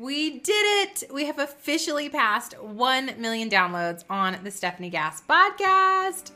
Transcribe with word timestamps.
We 0.00 0.38
did 0.38 0.54
it! 0.54 1.12
We 1.12 1.26
have 1.26 1.38
officially 1.38 2.08
passed 2.08 2.58
1 2.58 3.16
million 3.18 3.50
downloads 3.50 4.04
on 4.08 4.38
the 4.42 4.48
Stefanie 4.48 4.90
Gass 4.90 5.22
podcast. 5.28 6.30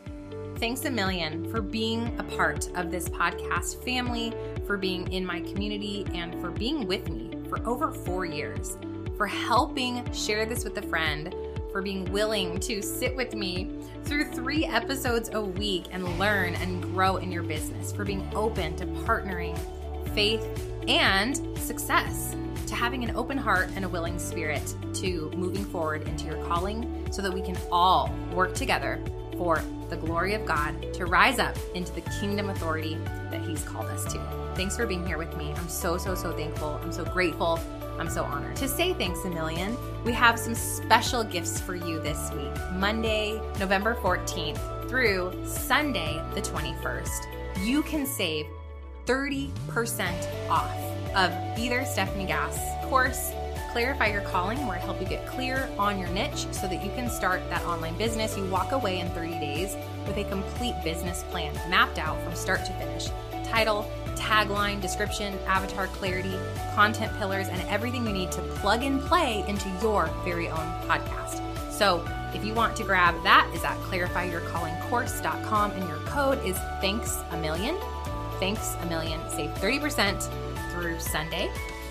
Thanks 0.59 0.85
a 0.85 0.91
million 0.91 1.51
for 1.51 1.63
being 1.63 2.15
a 2.21 2.25
part 2.25 2.69
of 2.77 2.91
this 2.91 3.09
podcast 3.09 3.83
family, 3.83 4.35
for 4.67 4.77
being 4.77 5.11
in 5.11 5.25
my 5.25 5.41
community, 5.41 6.05
and 6.13 6.39
for 6.43 6.51
being 6.51 6.87
with 6.87 7.09
me 7.09 7.39
for 7.49 7.67
over 7.67 7.91
four 7.91 8.27
years, 8.27 8.77
for 9.17 9.27
helping 9.27 10.13
share 10.13 10.45
this 10.45 10.63
with 10.63 10.77
a 10.77 10.83
friend, 10.83 11.35
for 11.73 11.81
being 11.81 12.05
willing 12.13 12.61
to 12.61 12.83
sit 12.83 13.17
with 13.17 13.35
me 13.35 13.71
through 14.05 14.27
three 14.27 14.67
episodes 14.67 15.31
a 15.33 15.41
week 15.41 15.87
and 15.91 16.19
learn 16.19 16.55
and 16.57 16.83
grow 16.83 17.17
in 17.17 17.33
your 17.33 17.43
business, 17.43 17.93
for 17.93 18.05
being 18.05 18.31
open 18.35 18.77
to 18.77 18.85
partnering, 18.85 19.59
faith, 20.15 20.45
and 20.89 21.37
success 21.59 22.37
to 22.67 22.75
having 22.75 23.05
an 23.05 23.15
open 23.17 23.37
heart 23.39 23.69
and 23.77 23.85
a 23.85 23.89
willing 23.89 24.19
spirit 24.19 24.75
to 24.95 25.31
moving 25.37 25.65
forward 25.65 26.07
into 26.09 26.27
your 26.27 26.43
calling 26.47 27.07
so 27.11 27.23
that 27.23 27.33
we 27.33 27.43
can 27.43 27.57
all 27.71 28.15
work 28.33 28.55
together 28.55 29.01
for 29.37 29.63
the 29.91 29.97
glory 29.97 30.35
of 30.35 30.47
God 30.47 30.93
to 30.95 31.07
rise 31.07 31.39
up 31.39 31.57
into 31.75 31.93
the 31.93 32.01
kingdom 32.21 32.51
authority 32.51 32.97
that 33.31 33.43
He's 33.43 33.63
called 33.65 33.87
us 33.87 34.11
to. 34.13 34.21
Thanks 34.55 34.77
for 34.77 34.87
being 34.87 35.07
here 35.07 35.19
with 35.19 35.37
me. 35.37 35.53
I'm 35.53 35.69
so, 35.69 35.99
so, 35.99 36.15
so 36.15 36.33
thankful. 36.33 36.81
I'm 36.83 36.93
so 36.93 37.05
grateful. 37.05 37.59
I'm 37.99 38.09
so 38.09 38.25
honored. 38.25 38.57
To 38.57 38.69
say 38.69 38.93
thanks 38.95 39.25
a 39.25 39.31
million, 39.31 39.77
we 40.05 40.13
have 40.13 40.39
some 40.39 40.55
special 40.55 41.23
gifts 41.23 41.61
for 41.61 41.75
you 41.75 42.01
this 42.01 42.31
week 42.33 42.53
Monday, 42.73 43.41
November 43.59 43.95
14th 43.97 44.89
through 44.89 45.33
Sunday, 45.47 46.21
the 46.35 46.43
21st. 46.43 47.65
You 47.65 47.83
can 47.83 48.05
save 48.05 48.47
30% 49.07 50.49
off 50.49 50.75
of 51.15 51.59
either 51.59 51.81
Stefanie 51.81 52.27
Gass 52.27 52.59
course, 52.89 53.33
Clarify 53.73 54.07
Your 54.13 54.23
Calling, 54.23 54.67
where 54.67 54.77
I 54.77 54.81
help 54.81 55.01
you 55.01 55.07
get 55.07 55.27
clear 55.27 55.69
on 55.79 55.99
your 55.99 56.09
niche 56.11 56.47
so 56.53 56.69
that 56.69 56.85
you 56.85 56.91
can 56.93 57.11
start 57.11 57.43
that 57.51 57.65
online 57.65 57.97
business. 57.99 58.37
You 58.37 58.45
walk 58.47 58.73
away 58.73 59.01
in 59.01 59.09
30 59.11 59.31
days 59.31 59.77
with 60.07 60.17
a 60.17 60.25
complete 60.25 60.75
business 60.85 61.25
plan 61.31 61.55
mapped 61.69 61.99
out 61.99 62.23
from 62.23 62.35
start 62.35 62.65
to 62.67 62.73
finish. 62.75 63.09
Title, 63.45 63.91
tagline, 64.15 64.81
description, 64.81 65.37
avatar 65.47 65.89
clarity, 65.89 66.37
content 66.75 67.13
pillars, 67.19 67.49
and 67.49 67.61
everything 67.69 68.07
you 68.07 68.13
need 68.13 68.33
to 68.33 68.43
plug 68.43 68.83
and 68.83 69.01
play 69.01 69.45
into 69.49 69.69
your 69.83 70.07
very 70.25 70.49
own 70.49 70.67
podcast. 70.89 71.41
So, 71.73 72.07
if 72.33 72.45
you 72.45 72.55
want 72.55 72.77
to 72.77 72.85
grab 72.85 73.21
that, 73.25 73.51
is 73.55 73.65
at 73.65 73.77
clarifyyourcallingcourse.com 73.79 75.71
and 75.73 75.89
your 75.89 75.99
code 76.07 76.45
is 76.45 76.57
thanks 76.81 77.19
a 77.33 77.37
million. 77.37 77.77
Thanks 78.39 78.75
a 78.81 78.87
million. 78.87 79.21
Save 79.31 79.51
30% 79.55 80.73
through 80.73 80.99
Sunday. 80.99 81.51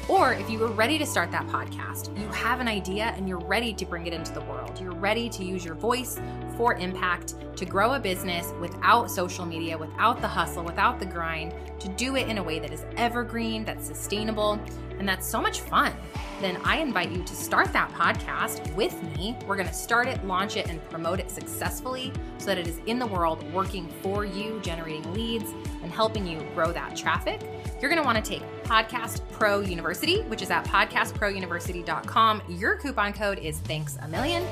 Or 0.09 0.33
if 0.33 0.49
you 0.49 0.59
were 0.59 0.67
ready 0.67 0.97
to 0.97 1.05
start 1.05 1.31
that 1.31 1.47
podcast, 1.47 2.17
you 2.19 2.27
have 2.27 2.59
an 2.59 2.67
idea 2.67 3.13
and 3.15 3.27
you're 3.27 3.39
ready 3.39 3.73
to 3.73 3.85
bring 3.85 4.05
it 4.05 4.13
into 4.13 4.33
the 4.33 4.41
world. 4.41 4.77
You're 4.81 4.91
ready 4.91 5.29
to 5.29 5.43
use 5.45 5.63
your 5.63 5.75
voice 5.75 6.19
for 6.57 6.75
impact, 6.75 7.35
to 7.55 7.65
grow 7.65 7.93
a 7.93 7.99
business 7.99 8.53
without 8.59 9.11
social 9.11 9.45
media, 9.45 9.77
without 9.77 10.21
the 10.21 10.27
hustle, 10.27 10.63
without 10.63 10.99
the 10.99 11.05
grind, 11.05 11.53
to 11.79 11.87
do 11.89 12.15
it 12.15 12.27
in 12.27 12.37
a 12.37 12.43
way 12.43 12.59
that 12.59 12.71
is 12.71 12.85
evergreen, 12.97 13.63
that's 13.63 13.85
sustainable, 13.85 14.59
and 14.99 15.07
that's 15.07 15.27
so 15.27 15.41
much 15.41 15.61
fun. 15.61 15.93
Then 16.41 16.57
I 16.63 16.77
invite 16.77 17.11
you 17.11 17.23
to 17.23 17.35
start 17.35 17.71
that 17.73 17.91
podcast 17.91 18.73
with 18.75 19.01
me. 19.17 19.37
We're 19.45 19.55
going 19.55 19.67
to 19.67 19.73
start 19.73 20.07
it, 20.07 20.25
launch 20.25 20.57
it, 20.57 20.67
and 20.67 20.83
promote 20.89 21.19
it 21.19 21.29
successfully 21.29 22.11
so 22.37 22.47
that 22.47 22.57
it 22.57 22.67
is 22.67 22.79
in 22.85 22.99
the 22.99 23.07
world 23.07 23.49
working 23.53 23.87
for 24.01 24.25
you, 24.25 24.59
generating 24.61 25.13
leads, 25.13 25.51
and 25.83 25.91
helping 25.91 26.25
you 26.25 26.39
grow 26.55 26.71
that 26.71 26.95
traffic 26.95 27.41
you're 27.83 28.03
want 28.03 28.23
to 28.23 28.31
take 28.31 28.41
Podcast 28.63 29.21
Pro 29.31 29.59
University, 29.59 30.21
which 30.23 30.41
is 30.41 30.49
at 30.49 30.65
podcastprouniversity.com. 30.65 32.41
Your 32.47 32.77
coupon 32.77 33.13
code 33.13 33.39
is 33.39 33.59
thanks 33.59 33.97
a 34.01 34.07
million. 34.07 34.43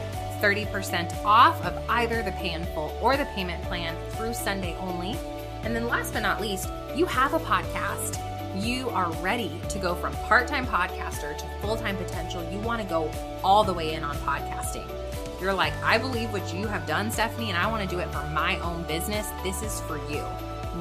30% 0.42 1.24
off 1.24 1.64
of 1.64 1.78
either 1.90 2.24
the 2.24 2.32
pay 2.34 2.54
in 2.54 2.66
full 2.74 2.98
or 3.02 3.16
the 3.16 3.26
payment 3.36 3.64
plan 3.64 3.96
through 4.12 4.34
Sunday 4.34 4.76
only. 4.80 5.16
And 5.64 5.76
then 5.76 5.88
last 5.88 6.14
but 6.14 6.22
not 6.22 6.42
least, 6.42 6.70
you 6.96 7.06
have 7.06 7.34
a 7.34 7.40
podcast. 7.40 8.18
You 8.60 8.90
are 8.90 9.12
ready 9.22 9.62
to 9.70 9.80
go 9.80 9.96
from 9.96 10.14
part 10.28 10.48
time 10.48 10.66
podcaster 10.66 11.38
to 11.38 11.46
full 11.62 11.78
time 11.78 11.96
potential. 11.96 12.44
You 12.52 12.60
want 12.60 12.82
to 12.82 12.88
go 12.88 13.10
all 13.44 13.64
the 13.64 13.74
way 13.74 13.94
in 13.94 14.04
on 14.04 14.16
podcasting. 14.18 14.90
You're 15.40 15.54
like, 15.54 15.74
I 15.84 15.98
believe 15.98 16.32
what 16.32 16.54
you 16.54 16.68
have 16.68 16.86
done, 16.86 17.10
Stefanie, 17.10 17.48
and 17.48 17.58
I 17.58 17.70
want 17.70 17.88
to 17.88 17.96
do 17.96 18.00
it 18.00 18.12
for 18.12 18.24
my 18.28 18.60
own 18.60 18.84
business. 18.84 19.28
This 19.44 19.62
is 19.62 19.82
for 19.82 19.98
you. 20.10 20.24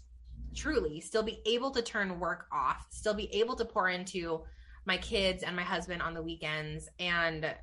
Truly, 0.56 1.01
still 1.01 1.22
be 1.22 1.41
able 1.47 1.71
to 1.72 1.83
turn 1.83 2.18
work 2.18 2.47
off, 2.53 2.86
still 2.91 3.15
be 3.15 3.33
able 3.36 3.54
to 3.56 3.65
pour 3.65 3.89
into 3.89 4.42
my 4.84 4.97
kids 4.97 5.42
and 5.42 5.54
my 5.54 5.62
husband 5.62 6.03
on 6.03 6.15
the 6.15 6.22
weekends 6.22 6.89
and 6.98 7.54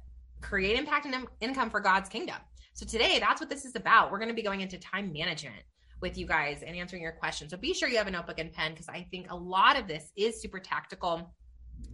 create 0.46 0.78
impact 0.78 1.06
and 1.06 1.28
income 1.42 1.70
for 1.70 1.80
God's 1.80 2.08
kingdom. 2.08 2.38
So 2.74 2.86
today, 2.86 3.20
that's 3.20 3.42
what 3.42 3.50
this 3.50 3.66
is 3.66 3.76
about. 3.76 4.12
We're 4.12 4.20
going 4.20 4.30
to 4.30 4.36
be 4.36 4.44
going 4.44 4.62
into 4.62 4.78
time 4.78 5.12
management 5.12 5.64
with 6.02 6.18
you 6.18 6.28
guys 6.28 6.62
and 6.62 6.76
answering 6.76 7.02
your 7.02 7.14
questions. 7.14 7.52
So 7.52 7.58
be 7.58 7.74
sure 7.74 7.90
you 7.90 7.98
have 7.98 8.08
a 8.08 8.12
notebook 8.12 8.38
and 8.38 8.52
pen 8.52 8.72
because 8.72 8.90
I 8.90 9.08
think 9.10 9.32
a 9.32 9.36
lot 9.36 9.80
of 9.80 9.88
this 9.88 10.12
is 10.16 10.42
super 10.42 10.60
tactical. 10.60 11.34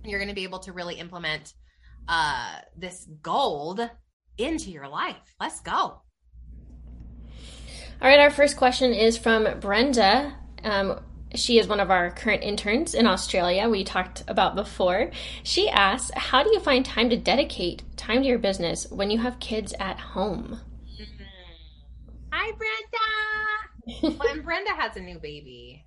You're 0.03 0.19
going 0.19 0.29
to 0.29 0.35
be 0.35 0.43
able 0.43 0.59
to 0.59 0.73
really 0.73 0.95
implement 0.95 1.53
uh, 2.07 2.57
this 2.75 3.07
gold 3.21 3.89
into 4.37 4.71
your 4.71 4.87
life. 4.87 5.35
Let's 5.39 5.61
go. 5.61 5.71
All 5.71 6.01
right, 8.01 8.19
our 8.19 8.31
first 8.31 8.57
question 8.57 8.93
is 8.93 9.17
from 9.17 9.59
Brenda. 9.59 10.35
Um, 10.63 10.99
she 11.35 11.59
is 11.59 11.67
one 11.67 11.79
of 11.79 11.91
our 11.91 12.11
current 12.11 12.43
interns 12.43 12.93
in 12.93 13.07
Australia, 13.07 13.69
we 13.69 13.83
talked 13.83 14.23
about 14.27 14.55
before. 14.55 15.11
She 15.43 15.69
asks, 15.69 16.11
How 16.15 16.43
do 16.43 16.51
you 16.51 16.59
find 16.59 16.85
time 16.85 17.09
to 17.09 17.17
dedicate 17.17 17.83
time 17.95 18.21
to 18.21 18.27
your 18.27 18.39
business 18.39 18.89
when 18.89 19.09
you 19.09 19.19
have 19.19 19.39
kids 19.39 19.73
at 19.79 19.99
home? 19.99 20.59
Hmm. 20.97 21.23
Hi, 22.31 22.51
Brenda. 22.51 24.17
well, 24.19 24.31
and 24.31 24.43
Brenda 24.43 24.71
has 24.71 24.95
a 24.97 24.99
new 24.99 25.19
baby. 25.19 25.85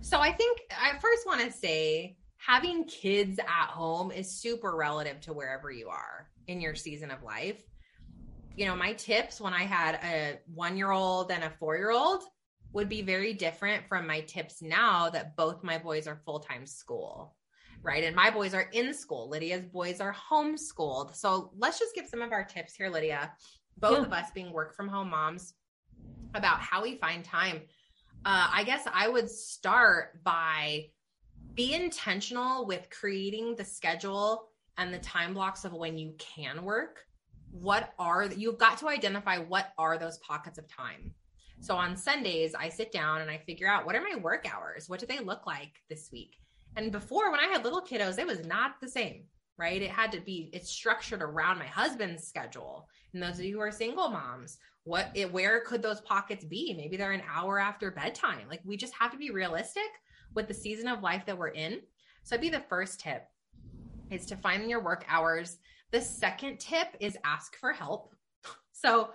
So 0.00 0.18
I 0.18 0.32
think 0.32 0.60
I 0.70 0.98
first 0.98 1.26
want 1.26 1.40
to 1.42 1.52
say 1.52 2.16
having 2.36 2.84
kids 2.84 3.38
at 3.38 3.68
home 3.68 4.10
is 4.10 4.30
super 4.30 4.74
relative 4.74 5.20
to 5.20 5.32
wherever 5.32 5.70
you 5.70 5.88
are 5.88 6.28
in 6.46 6.60
your 6.60 6.74
season 6.74 7.10
of 7.10 7.22
life. 7.22 7.62
You 8.56 8.66
know, 8.66 8.74
my 8.74 8.94
tips 8.94 9.40
when 9.40 9.52
I 9.52 9.62
had 9.62 9.96
a 10.02 10.38
one 10.52 10.76
year 10.76 10.90
old 10.90 11.30
and 11.30 11.44
a 11.44 11.50
four 11.50 11.76
year 11.76 11.90
old 11.90 12.24
would 12.72 12.88
be 12.88 13.02
very 13.02 13.32
different 13.32 13.86
from 13.88 14.06
my 14.06 14.20
tips 14.20 14.62
now 14.62 15.10
that 15.10 15.36
both 15.36 15.64
my 15.64 15.78
boys 15.78 16.06
are 16.06 16.20
full 16.24 16.40
time 16.40 16.66
school, 16.66 17.34
right? 17.82 18.04
And 18.04 18.14
my 18.14 18.30
boys 18.30 18.54
are 18.54 18.68
in 18.72 18.94
school. 18.94 19.28
Lydia's 19.28 19.66
boys 19.66 20.00
are 20.00 20.14
homeschooled. 20.14 21.14
So 21.14 21.50
let's 21.56 21.78
just 21.78 21.94
give 21.94 22.06
some 22.06 22.22
of 22.22 22.32
our 22.32 22.44
tips 22.44 22.74
here, 22.74 22.88
Lydia, 22.88 23.32
both 23.78 23.98
yeah. 23.98 24.04
of 24.06 24.12
us 24.12 24.30
being 24.34 24.52
work 24.52 24.74
from 24.74 24.88
home 24.88 25.10
moms, 25.10 25.54
about 26.34 26.60
how 26.60 26.82
we 26.82 26.96
find 26.96 27.24
time. 27.24 27.62
Uh, 28.24 28.48
I 28.52 28.64
guess 28.64 28.86
I 28.92 29.08
would 29.08 29.30
start 29.30 30.22
by 30.22 30.86
be 31.54 31.74
intentional 31.74 32.66
with 32.66 32.88
creating 32.90 33.56
the 33.56 33.64
schedule 33.64 34.50
and 34.78 34.94
the 34.94 34.98
time 34.98 35.34
blocks 35.34 35.64
of 35.64 35.72
when 35.72 35.98
you 35.98 36.14
can 36.18 36.62
work. 36.62 37.04
What 37.50 37.92
are 37.98 38.26
you've 38.26 38.58
got 38.58 38.78
to 38.78 38.88
identify 38.88 39.38
what 39.38 39.72
are 39.76 39.98
those 39.98 40.18
pockets 40.18 40.58
of 40.58 40.68
time 40.68 41.12
so 41.60 41.76
on 41.76 41.96
Sundays, 41.96 42.54
I 42.54 42.68
sit 42.68 42.90
down 42.90 43.20
and 43.20 43.30
I 43.30 43.38
figure 43.38 43.68
out 43.68 43.84
what 43.84 43.94
are 43.94 44.00
my 44.00 44.16
work 44.16 44.50
hours? 44.50 44.88
What 44.88 44.98
do 44.98 45.06
they 45.06 45.18
look 45.18 45.46
like 45.46 45.72
this 45.88 46.10
week? 46.10 46.36
And 46.76 46.90
before, 46.90 47.30
when 47.30 47.40
I 47.40 47.46
had 47.46 47.64
little 47.64 47.82
kiddos, 47.82 48.18
it 48.18 48.26
was 48.26 48.46
not 48.46 48.80
the 48.80 48.88
same, 48.88 49.24
right? 49.58 49.82
It 49.82 49.90
had 49.90 50.10
to 50.12 50.20
be, 50.20 50.48
it's 50.52 50.70
structured 50.70 51.20
around 51.20 51.58
my 51.58 51.66
husband's 51.66 52.26
schedule. 52.26 52.88
And 53.12 53.22
those 53.22 53.38
of 53.38 53.44
you 53.44 53.56
who 53.56 53.60
are 53.60 53.70
single 53.70 54.08
moms, 54.08 54.58
what 54.84 55.10
it, 55.14 55.30
where 55.30 55.60
could 55.60 55.82
those 55.82 56.00
pockets 56.00 56.44
be? 56.44 56.74
Maybe 56.74 56.96
they're 56.96 57.12
an 57.12 57.22
hour 57.30 57.58
after 57.58 57.90
bedtime. 57.90 58.48
Like 58.48 58.62
we 58.64 58.76
just 58.76 58.94
have 58.94 59.10
to 59.12 59.18
be 59.18 59.30
realistic 59.30 59.82
with 60.34 60.48
the 60.48 60.54
season 60.54 60.88
of 60.88 61.02
life 61.02 61.26
that 61.26 61.36
we're 61.36 61.48
in. 61.48 61.80
So 62.22 62.36
I'd 62.36 62.40
be 62.40 62.48
the 62.48 62.60
first 62.60 63.00
tip 63.00 63.26
is 64.10 64.26
to 64.26 64.36
find 64.36 64.68
your 64.68 64.82
work 64.82 65.04
hours. 65.08 65.58
The 65.90 66.00
second 66.00 66.58
tip 66.58 66.88
is 67.00 67.18
ask 67.24 67.56
for 67.56 67.72
help. 67.72 68.14
So 68.72 69.10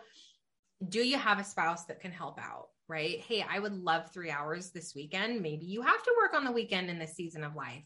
do 0.90 1.02
you 1.02 1.18
have 1.18 1.40
a 1.40 1.44
spouse 1.44 1.86
that 1.86 2.00
can 2.00 2.12
help 2.12 2.40
out? 2.40 2.68
Right? 2.88 3.20
Hey, 3.20 3.44
I 3.50 3.60
would 3.60 3.74
love 3.74 4.12
three 4.12 4.30
hours 4.30 4.70
this 4.70 4.94
weekend. 4.94 5.42
Maybe 5.42 5.66
you 5.66 5.82
have 5.82 6.04
to 6.04 6.16
work 6.22 6.36
on 6.36 6.46
the 6.46 6.52
weekend 6.52 6.90
in 6.90 7.00
this 7.00 7.16
season 7.16 7.44
of 7.44 7.56
life. 7.56 7.84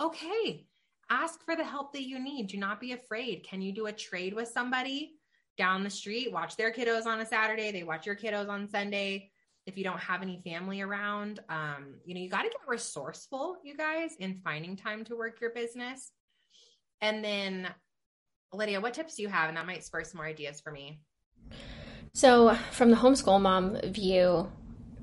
Okay. 0.00 0.66
Ask 1.10 1.44
for 1.44 1.56
the 1.56 1.64
help 1.64 1.92
that 1.94 2.06
you 2.06 2.18
need. 2.18 2.48
Do 2.48 2.58
not 2.58 2.80
be 2.80 2.92
afraid. 2.92 3.44
Can 3.48 3.62
you 3.62 3.72
do 3.72 3.86
a 3.86 3.92
trade 3.92 4.34
with 4.34 4.48
somebody 4.48 5.14
down 5.56 5.82
the 5.82 5.90
street? 5.90 6.30
Watch 6.30 6.56
their 6.56 6.72
kiddos 6.72 7.06
on 7.06 7.20
a 7.20 7.26
Saturday. 7.26 7.72
They 7.72 7.82
watch 7.82 8.06
your 8.06 8.14
kiddos 8.14 8.48
on 8.48 8.68
Sunday. 8.68 9.30
If 9.66 9.76
you 9.76 9.84
don't 9.84 9.98
have 9.98 10.22
any 10.22 10.40
family 10.44 10.82
around, 10.82 11.40
um, 11.48 11.96
you 12.04 12.14
know, 12.14 12.20
you 12.20 12.30
got 12.30 12.42
to 12.42 12.48
get 12.48 12.60
resourceful, 12.66 13.56
you 13.64 13.76
guys, 13.76 14.16
in 14.18 14.40
finding 14.44 14.76
time 14.76 15.04
to 15.04 15.16
work 15.16 15.40
your 15.40 15.50
business. 15.50 16.12
And 17.00 17.24
then, 17.24 17.68
Lydia, 18.52 18.80
what 18.80 18.94
tips 18.94 19.16
do 19.16 19.22
you 19.22 19.28
have? 19.28 19.48
And 19.48 19.56
that 19.56 19.66
might 19.66 19.84
spur 19.84 20.04
some 20.04 20.18
more 20.18 20.26
ideas 20.26 20.60
for 20.60 20.70
me. 20.70 21.00
So, 22.12 22.56
from 22.72 22.90
the 22.90 22.96
homeschool 22.96 23.40
mom 23.40 23.78
view, 23.84 24.50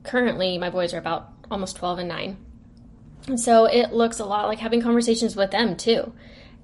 currently 0.03 0.57
my 0.57 0.69
boys 0.69 0.93
are 0.93 0.99
about 0.99 1.31
almost 1.49 1.75
12 1.77 1.99
and 1.99 2.09
9. 2.09 2.37
And 3.27 3.39
so 3.39 3.65
it 3.65 3.91
looks 3.91 4.19
a 4.19 4.25
lot 4.25 4.47
like 4.47 4.59
having 4.59 4.81
conversations 4.81 5.35
with 5.35 5.51
them 5.51 5.75
too. 5.75 6.13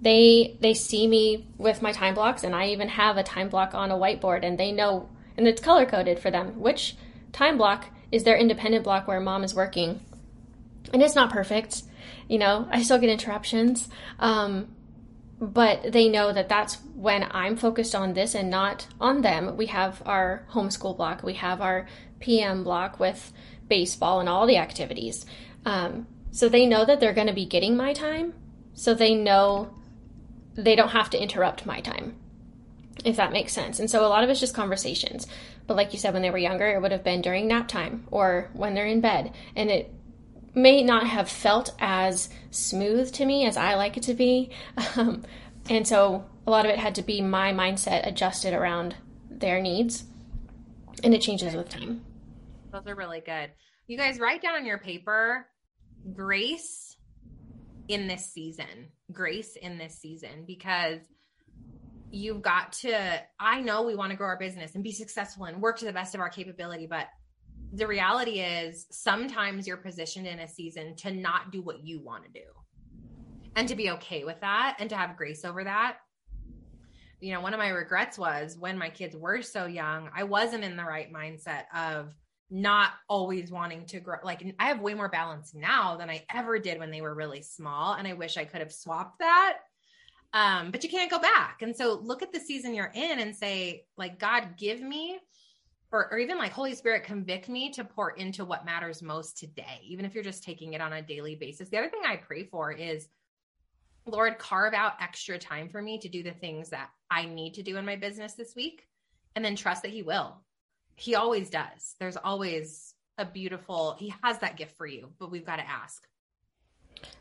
They 0.02 0.58
they 0.62 0.74
see 0.74 1.08
me 1.08 1.48
with 1.58 1.82
my 1.82 1.92
time 1.92 2.14
blocks 2.14 2.44
and 2.44 2.56
I 2.56 2.68
even 2.68 2.90
have 2.90 3.18
a 3.18 3.24
time 3.24 3.50
block 3.50 3.74
on 3.74 3.92
a 3.92 3.98
whiteboard 3.98 4.44
and 4.44 4.58
they 4.60 4.72
know 4.72 5.10
and 5.38 5.48
it's 5.48 5.62
color 5.62 5.86
coded 5.86 6.20
for 6.20 6.32
them 6.32 6.60
which 6.60 6.96
time 7.32 7.58
block 7.58 7.88
is 8.12 8.24
their 8.24 8.38
independent 8.38 8.84
block 8.84 9.08
where 9.08 9.20
mom 9.20 9.44
is 9.44 9.56
working. 9.56 10.02
And 10.94 11.02
it's 11.02 11.16
not 11.16 11.32
perfect. 11.32 11.84
You 12.28 12.40
know, 12.40 12.68
I 12.72 12.84
still 12.84 12.98
get 12.98 13.10
interruptions. 13.10 13.88
Um, 14.20 14.76
but 15.42 15.92
they 15.92 16.08
know 16.08 16.32
that 16.32 16.48
that's 16.48 16.76
when 16.94 17.28
I'm 17.32 17.58
focused 17.58 17.96
on 17.96 18.14
this 18.14 18.36
and 18.36 18.52
not 18.52 18.88
on 19.00 19.22
them. 19.22 19.58
We 19.58 19.66
have 19.66 20.04
our 20.06 20.46
homeschool 20.52 20.96
block, 20.96 21.24
we 21.24 21.34
have 21.34 21.62
our 21.62 21.88
PM 22.20 22.64
block 22.64 23.00
with 23.00 23.34
baseball 23.68 24.20
and 24.20 24.30
all 24.30 24.46
the 24.46 24.58
activities. 24.58 25.26
Um, 25.66 26.06
so 26.30 26.48
they 26.48 26.68
know 26.68 26.86
that 26.86 27.00
they're 27.00 27.14
going 27.14 27.28
to 27.28 27.34
be 27.34 27.46
getting 27.46 27.76
my 27.76 27.92
time. 27.92 28.34
So 28.74 28.94
they 28.94 29.16
know 29.16 29.74
they 30.54 30.76
don't 30.76 30.90
have 30.90 31.10
to 31.10 31.22
interrupt 31.22 31.66
my 31.66 31.82
time, 31.82 32.16
if 33.04 33.16
that 33.16 33.34
makes 33.34 33.52
sense. 33.52 33.80
And 33.80 33.90
so 33.90 34.06
a 34.06 34.08
lot 34.08 34.24
of 34.24 34.30
it's 34.30 34.40
just 34.40 34.54
conversations. 34.54 35.26
But 35.66 35.76
like 35.76 35.92
you 35.92 36.00
said, 36.00 36.14
when 36.14 36.22
they 36.22 36.30
were 36.30 36.38
younger, 36.38 36.68
it 36.68 36.82
would 36.82 36.92
have 36.92 37.04
been 37.04 37.22
during 37.22 37.48
nap 37.48 37.68
time 37.68 38.08
or 38.12 38.50
when 38.54 38.76
they're 38.76 38.86
in 38.86 39.02
bed. 39.02 39.34
And 39.56 39.72
it 39.72 39.94
may 40.53 40.83
not 40.83 41.07
have 41.07 41.30
felt 41.30 41.74
as 41.80 42.30
smooth 42.50 43.12
to 43.13 43.25
me 43.25 43.45
as 43.45 43.57
I 43.57 43.75
like 43.75 43.98
it 43.98 44.03
to 44.03 44.13
be. 44.13 44.51
Um, 44.95 45.24
and 45.69 45.88
so 45.88 46.25
a 46.45 46.51
lot 46.51 46.65
of 46.65 46.71
it 46.71 46.80
had 46.80 46.95
to 46.95 47.01
be 47.01 47.21
my 47.21 47.53
mindset 47.53 48.07
adjusted 48.07 48.53
around 48.53 48.95
their 49.30 49.62
needs. 49.62 50.06
And 51.03 51.13
it 51.13 51.21
changes 51.21 51.56
with 51.56 51.69
time. 51.69 52.03
Those 52.71 52.88
are 52.88 52.95
really 52.95 53.21
good. 53.21 53.51
You 53.88 53.98
guys 53.98 54.19
write 54.19 54.42
down 54.42 54.56
on 54.56 54.65
your 54.65 54.77
paper 54.77 55.48
grace 56.13 56.95
in 57.88 58.07
this 58.07 58.25
season, 58.25 58.89
grace 59.12 59.56
in 59.56 59.77
this 59.77 60.00
season, 60.00 60.45
because 60.45 61.00
you've 62.12 62.42
got 62.42 62.74
to. 62.74 63.21
I 63.39 63.62
know 63.62 63.83
we 63.83 63.95
want 63.95 64.12
to 64.12 64.18
grow 64.18 64.27
our 64.27 64.38
business 64.38 64.75
and 64.75 64.83
be 64.83 64.92
successful 64.92 65.45
and 65.45 65.62
work 65.62 65.80
to 65.80 65.86
the 65.86 65.94
best 65.94 66.15
of 66.15 66.21
our 66.21 66.30
capability, 66.30 66.88
but 66.88 67.07
the 67.74 67.88
reality 67.88 68.42
is 68.42 68.86
sometimes 68.92 69.66
you're 69.66 69.78
positioned 69.78 70.28
in 70.28 70.40
a 70.40 70.48
season 70.48 70.96
to 70.98 71.12
not 71.12 71.52
do 71.52 71.62
what 71.62 71.86
you 71.86 72.02
want 72.02 72.26
to 72.26 72.32
do. 72.32 72.46
And 73.56 73.68
to 73.68 73.76
be 73.76 73.92
okay 73.92 74.24
with 74.24 74.40
that 74.42 74.78
and 74.80 74.90
to 74.90 74.96
have 74.96 75.18
grace 75.18 75.46
over 75.46 75.64
that. 75.64 75.98
You 77.20 77.34
know 77.34 77.42
one 77.42 77.54
of 77.54 77.60
my 77.60 77.70
regrets 77.70 78.18
was 78.18 78.58
when 78.58 78.78
my 78.78 78.90
kids 78.90 79.16
were 79.16 79.44
so 79.44 79.68
young 79.68 80.10
i 80.16 80.24
wasn't 80.24 80.64
in 80.64 80.76
the 80.76 80.84
right 80.84 81.14
mindset 81.14 81.66
of 81.72 82.16
not 82.50 82.94
always 83.08 83.52
wanting 83.52 83.86
to 83.86 84.00
grow 84.00 84.18
like 84.24 84.44
i 84.58 84.66
have 84.66 84.82
way 84.82 84.96
more 84.96 85.08
balance 85.08 85.54
now 85.54 85.96
than 85.98 86.10
i 86.10 86.26
ever 86.34 86.58
did 86.58 86.80
when 86.80 86.90
they 86.90 87.02
were 87.02 87.14
really 87.14 87.44
small 87.44 87.94
and 87.94 88.08
i 88.08 88.14
wish 88.14 88.38
i 88.38 88.44
could 88.44 88.60
have 88.60 88.74
swapped 88.74 89.20
that. 89.20 89.60
Um 90.34 90.72
but 90.72 90.84
you 90.84 90.90
can't 90.90 91.12
go 91.12 91.20
back. 91.20 91.62
And 91.62 91.76
so 91.76 92.00
look 92.02 92.24
at 92.24 92.34
the 92.34 92.40
season 92.40 92.74
you're 92.74 92.92
in 92.96 93.20
and 93.20 93.36
say 93.36 93.86
like 93.98 94.18
god 94.18 94.58
give 94.58 94.82
me 94.82 95.20
or, 95.92 96.12
or 96.12 96.18
even 96.18 96.38
like 96.38 96.52
Holy 96.52 96.74
Spirit 96.74 97.04
convict 97.04 97.50
me 97.50 97.72
to 97.72 97.84
pour 97.84 98.12
into 98.12 98.46
what 98.46 98.66
matters 98.66 99.02
most 99.02 99.38
today, 99.38 99.82
even 99.84 100.06
if 100.06 100.14
you're 100.14 100.24
just 100.24 100.44
taking 100.44 100.74
it 100.74 100.82
on 100.82 100.94
a 100.94 101.02
daily 101.02 101.36
basis. 101.36 101.70
The 101.70 101.77
other 101.77 101.89
thing 101.89 102.01
I 102.06 102.15
pray 102.15 102.46
for 102.46 102.72
is, 102.72 103.08
Lord, 104.06 104.39
carve 104.39 104.74
out 104.74 104.94
extra 105.01 105.38
time 105.38 105.70
for 105.70 105.82
me 105.82 106.00
to 106.00 106.10
do 106.10 106.24
the 106.24 106.32
things 106.32 106.70
that 106.70 106.89
I 107.10 107.25
need 107.25 107.56
to 107.56 107.63
do 107.63 107.77
in 107.77 107.86
my 107.86 107.98
business 107.98 108.34
this 108.34 108.56
week, 108.56 108.88
and 109.36 109.44
then 109.44 109.56
trust 109.56 109.84
that 109.84 109.92
He 109.92 110.01
will. 110.01 110.38
He 110.96 111.15
always 111.15 111.50
does. 111.50 111.96
There's 112.00 112.18
always 112.18 112.96
a 113.18 113.25
beautiful, 113.25 113.96
He 114.00 114.13
has 114.24 114.39
that 114.39 114.58
gift 114.58 114.77
for 114.77 114.88
you, 114.88 115.10
but 115.20 115.30
we've 115.30 115.46
got 115.46 115.58
to 115.58 115.70
ask. 115.70 116.08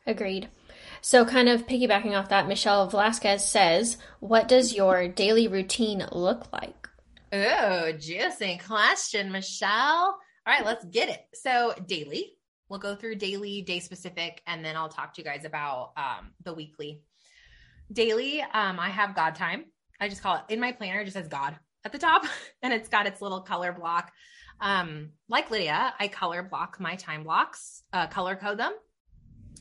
Agreed. 0.07 0.49
So, 1.01 1.25
kind 1.25 1.49
of 1.49 1.67
piggybacking 1.67 2.19
off 2.19 2.29
that, 2.29 2.49
Michelle 2.49 2.89
Velasquez 2.89 3.47
says, 3.47 3.97
What 4.21 4.49
does 4.49 4.75
your 4.75 5.09
daily 5.09 5.49
routine 5.49 6.07
look 6.13 6.53
like? 6.53 6.80
Oh, 7.33 7.93
juicy 7.93 8.61
question, 8.67 9.31
Michelle. 9.31 9.71
All 9.71 10.19
right, 10.47 10.65
let's 10.65 10.85
get 10.87 11.09
it. 11.09 11.21
So, 11.33 11.75
daily, 11.87 12.33
we'll 12.69 12.81
go 12.81 12.97
through 12.97 13.17
daily, 13.17 13.63
day 13.63 13.79
specific, 13.79 14.43
and 14.49 14.65
then 14.65 14.77
I'll 14.77 14.89
talk 14.89 15.15
to 15.15 15.21
you 15.21 15.25
guys 15.25 15.45
about 15.45 15.93
um, 15.97 16.31
the 16.45 16.53
weekly. 16.53 17.03
Daily, 17.93 18.43
um, 18.43 18.81
I 18.81 18.89
have 18.89 19.15
God 19.15 19.37
time. 19.37 19.67
I 20.01 20.09
just 20.09 20.23
call 20.23 20.37
it 20.37 20.43
in 20.49 20.59
my 20.59 20.73
planner, 20.73 21.01
it 21.01 21.05
just 21.05 21.17
says 21.17 21.29
God 21.29 21.57
at 21.85 21.93
the 21.93 21.99
top, 21.99 22.25
and 22.63 22.73
it's 22.73 22.89
got 22.89 23.07
its 23.07 23.23
little 23.23 23.43
color 23.43 23.73
block. 23.73 24.11
Um, 24.61 25.11
like 25.29 25.53
Lydia, 25.53 25.95
I 26.01 26.09
color 26.09 26.43
block 26.43 26.79
my 26.81 26.97
time 26.97 27.23
blocks, 27.23 27.85
uh, 27.93 28.09
color 28.09 28.35
code 28.35 28.59
them 28.59 28.73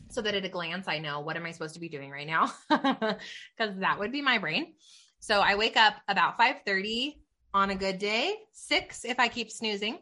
so 0.10 0.24
that 0.24 0.34
at 0.34 0.44
a 0.44 0.50
glance 0.50 0.88
I 0.88 0.98
know 0.98 1.20
what 1.20 1.38
am 1.38 1.46
I 1.46 1.52
supposed 1.52 1.76
to 1.76 1.80
be 1.80 1.88
doing 1.88 2.10
right 2.10 2.26
now 2.26 2.52
because 2.70 3.78
that 3.78 4.00
would 4.00 4.12
be 4.12 4.24
my 4.24 4.40
brain. 4.40 4.74
So 5.20 5.40
I 5.40 5.56
wake 5.56 5.78
up 5.78 5.94
about 6.08 6.40
5:30 6.40 7.16
on 7.54 7.70
a 7.70 7.76
good 7.76 7.98
day, 7.98 8.36
six 8.54 9.06
if 9.06 9.20
I 9.20 9.28
keep 9.28 9.52
snoozing, 9.52 10.00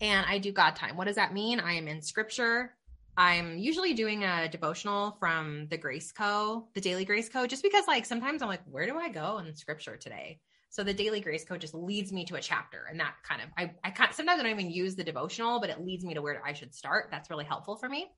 and 0.00 0.26
I 0.28 0.38
do 0.38 0.52
God 0.52 0.76
time. 0.76 0.96
What 0.96 1.06
does 1.06 1.16
that 1.16 1.32
mean? 1.34 1.60
I 1.60 1.72
am 1.74 1.88
in 1.88 2.02
scripture. 2.02 2.74
I'm 3.16 3.56
usually 3.56 3.94
doing 3.94 4.24
a 4.24 4.48
devotional 4.48 5.16
from 5.18 5.68
the 5.70 5.78
Grace 5.78 6.12
Co, 6.12 6.68
the 6.74 6.80
Daily 6.80 7.04
Grace 7.04 7.28
Co, 7.28 7.46
just 7.46 7.62
because 7.62 7.86
like 7.88 8.04
sometimes 8.04 8.42
I'm 8.42 8.48
like, 8.48 8.62
where 8.70 8.86
do 8.86 8.98
I 8.98 9.08
go 9.08 9.38
in 9.38 9.54
scripture 9.56 9.96
today? 9.96 10.38
So 10.68 10.84
the 10.84 10.92
Daily 10.92 11.20
Grace 11.20 11.44
Co 11.44 11.56
just 11.56 11.74
leads 11.74 12.12
me 12.12 12.26
to 12.26 12.34
a 12.34 12.40
chapter, 12.40 12.84
and 12.90 13.00
that 13.00 13.14
kind 13.26 13.40
of 13.40 13.48
I 13.56 13.72
I 13.82 13.90
kind 13.90 14.12
sometimes 14.14 14.40
I 14.40 14.42
don't 14.42 14.52
even 14.52 14.70
use 14.70 14.94
the 14.94 15.04
devotional, 15.04 15.60
but 15.60 15.70
it 15.70 15.80
leads 15.80 16.04
me 16.04 16.14
to 16.14 16.22
where 16.22 16.42
I 16.44 16.52
should 16.52 16.74
start. 16.74 17.08
That's 17.10 17.30
really 17.30 17.46
helpful 17.46 17.76
for 17.76 17.88
me. 17.88 18.10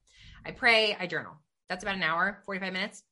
I 0.44 0.50
pray, 0.50 0.96
I 0.98 1.06
journal. 1.06 1.34
That's 1.68 1.84
about 1.84 1.96
an 1.96 2.02
hour, 2.02 2.42
45 2.44 2.72
minutes. 2.72 3.04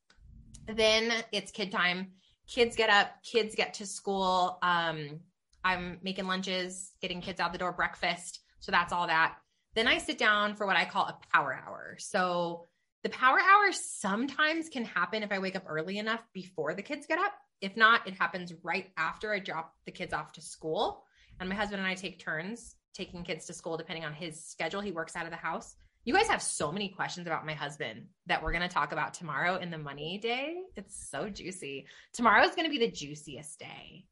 Then 0.67 1.13
it's 1.31 1.53
kid 1.53 1.71
time. 1.71 2.13
Kids 2.49 2.75
get 2.75 2.91
up, 2.91 3.23
kids 3.23 3.55
get 3.55 3.75
to 3.75 3.87
school. 3.87 4.59
Um, 4.63 5.21
I'm 5.67 5.99
making 6.03 6.29
lunches, 6.29 6.93
getting 7.03 7.21
kids 7.21 7.41
out 7.41 7.53
the 7.53 7.59
door, 7.59 7.73
breakfast. 7.73 8.41
So 8.61 8.71
that's 8.71 8.93
all 8.93 9.09
that. 9.09 9.37
Then 9.75 9.89
I 9.89 9.99
sit 9.99 10.17
down 10.17 10.55
for 10.55 10.65
what 10.65 10.77
I 10.77 10.85
call 10.85 11.07
a 11.07 11.19
power 11.33 11.53
hour. 11.53 11.97
So 11.99 12.67
the 13.03 13.09
power 13.09 13.39
hour 13.41 13.73
sometimes 13.73 14.69
can 14.69 14.85
happen 14.85 15.25
if 15.25 15.33
I 15.33 15.41
wake 15.41 15.57
up 15.57 15.65
early 15.69 15.99
enough 15.99 16.23
before 16.33 16.75
the 16.75 16.83
kids 16.83 17.07
get 17.07 17.19
up. 17.19 17.33
If 17.61 17.77
not, 17.77 18.07
it 18.07 18.15
happens 18.15 18.53
right 18.63 18.93
after 18.97 19.33
I 19.33 19.41
drop 19.41 19.75
the 19.87 19.93
kids 19.93 20.15
off 20.15 20.33
to 20.33 20.41
school. 20.41 21.05
And 21.41 21.49
my 21.49 21.57
husband 21.57 21.81
and 21.81 21.91
I 21.91 21.95
take 21.95 22.21
turns 22.21 22.77
taking 22.95 23.25
kids 23.25 23.47
to 23.47 23.53
school 23.53 23.77
depending 23.77 24.05
on 24.05 24.15
his 24.15 24.43
schedule. 24.45 24.81
He 24.81 24.93
works 24.93 25.17
out 25.17 25.27
of 25.27 25.31
the 25.31 25.37
house. 25.37 25.75
You 26.05 26.15
guys 26.15 26.29
have 26.29 26.41
so 26.41 26.71
many 26.71 26.91
questions 26.91 27.27
about 27.27 27.45
my 27.45 27.55
husband 27.55 28.07
that 28.27 28.41
we're 28.41 28.53
going 28.53 28.63
to 28.63 28.73
talk 28.73 28.93
about 28.93 29.15
tomorrow 29.15 29.57
in 29.57 29.71
the 29.71 29.79
money 29.79 30.19
day. 30.23 30.55
It's 30.77 31.11
so 31.11 31.29
juicy. 31.29 31.87
Tomorrow 32.13 32.45
is 32.45 32.55
going 32.55 32.71
to 32.71 32.71
be 32.71 32.79
the 32.79 32.93
juiciest 32.93 33.59
day. 33.59 34.07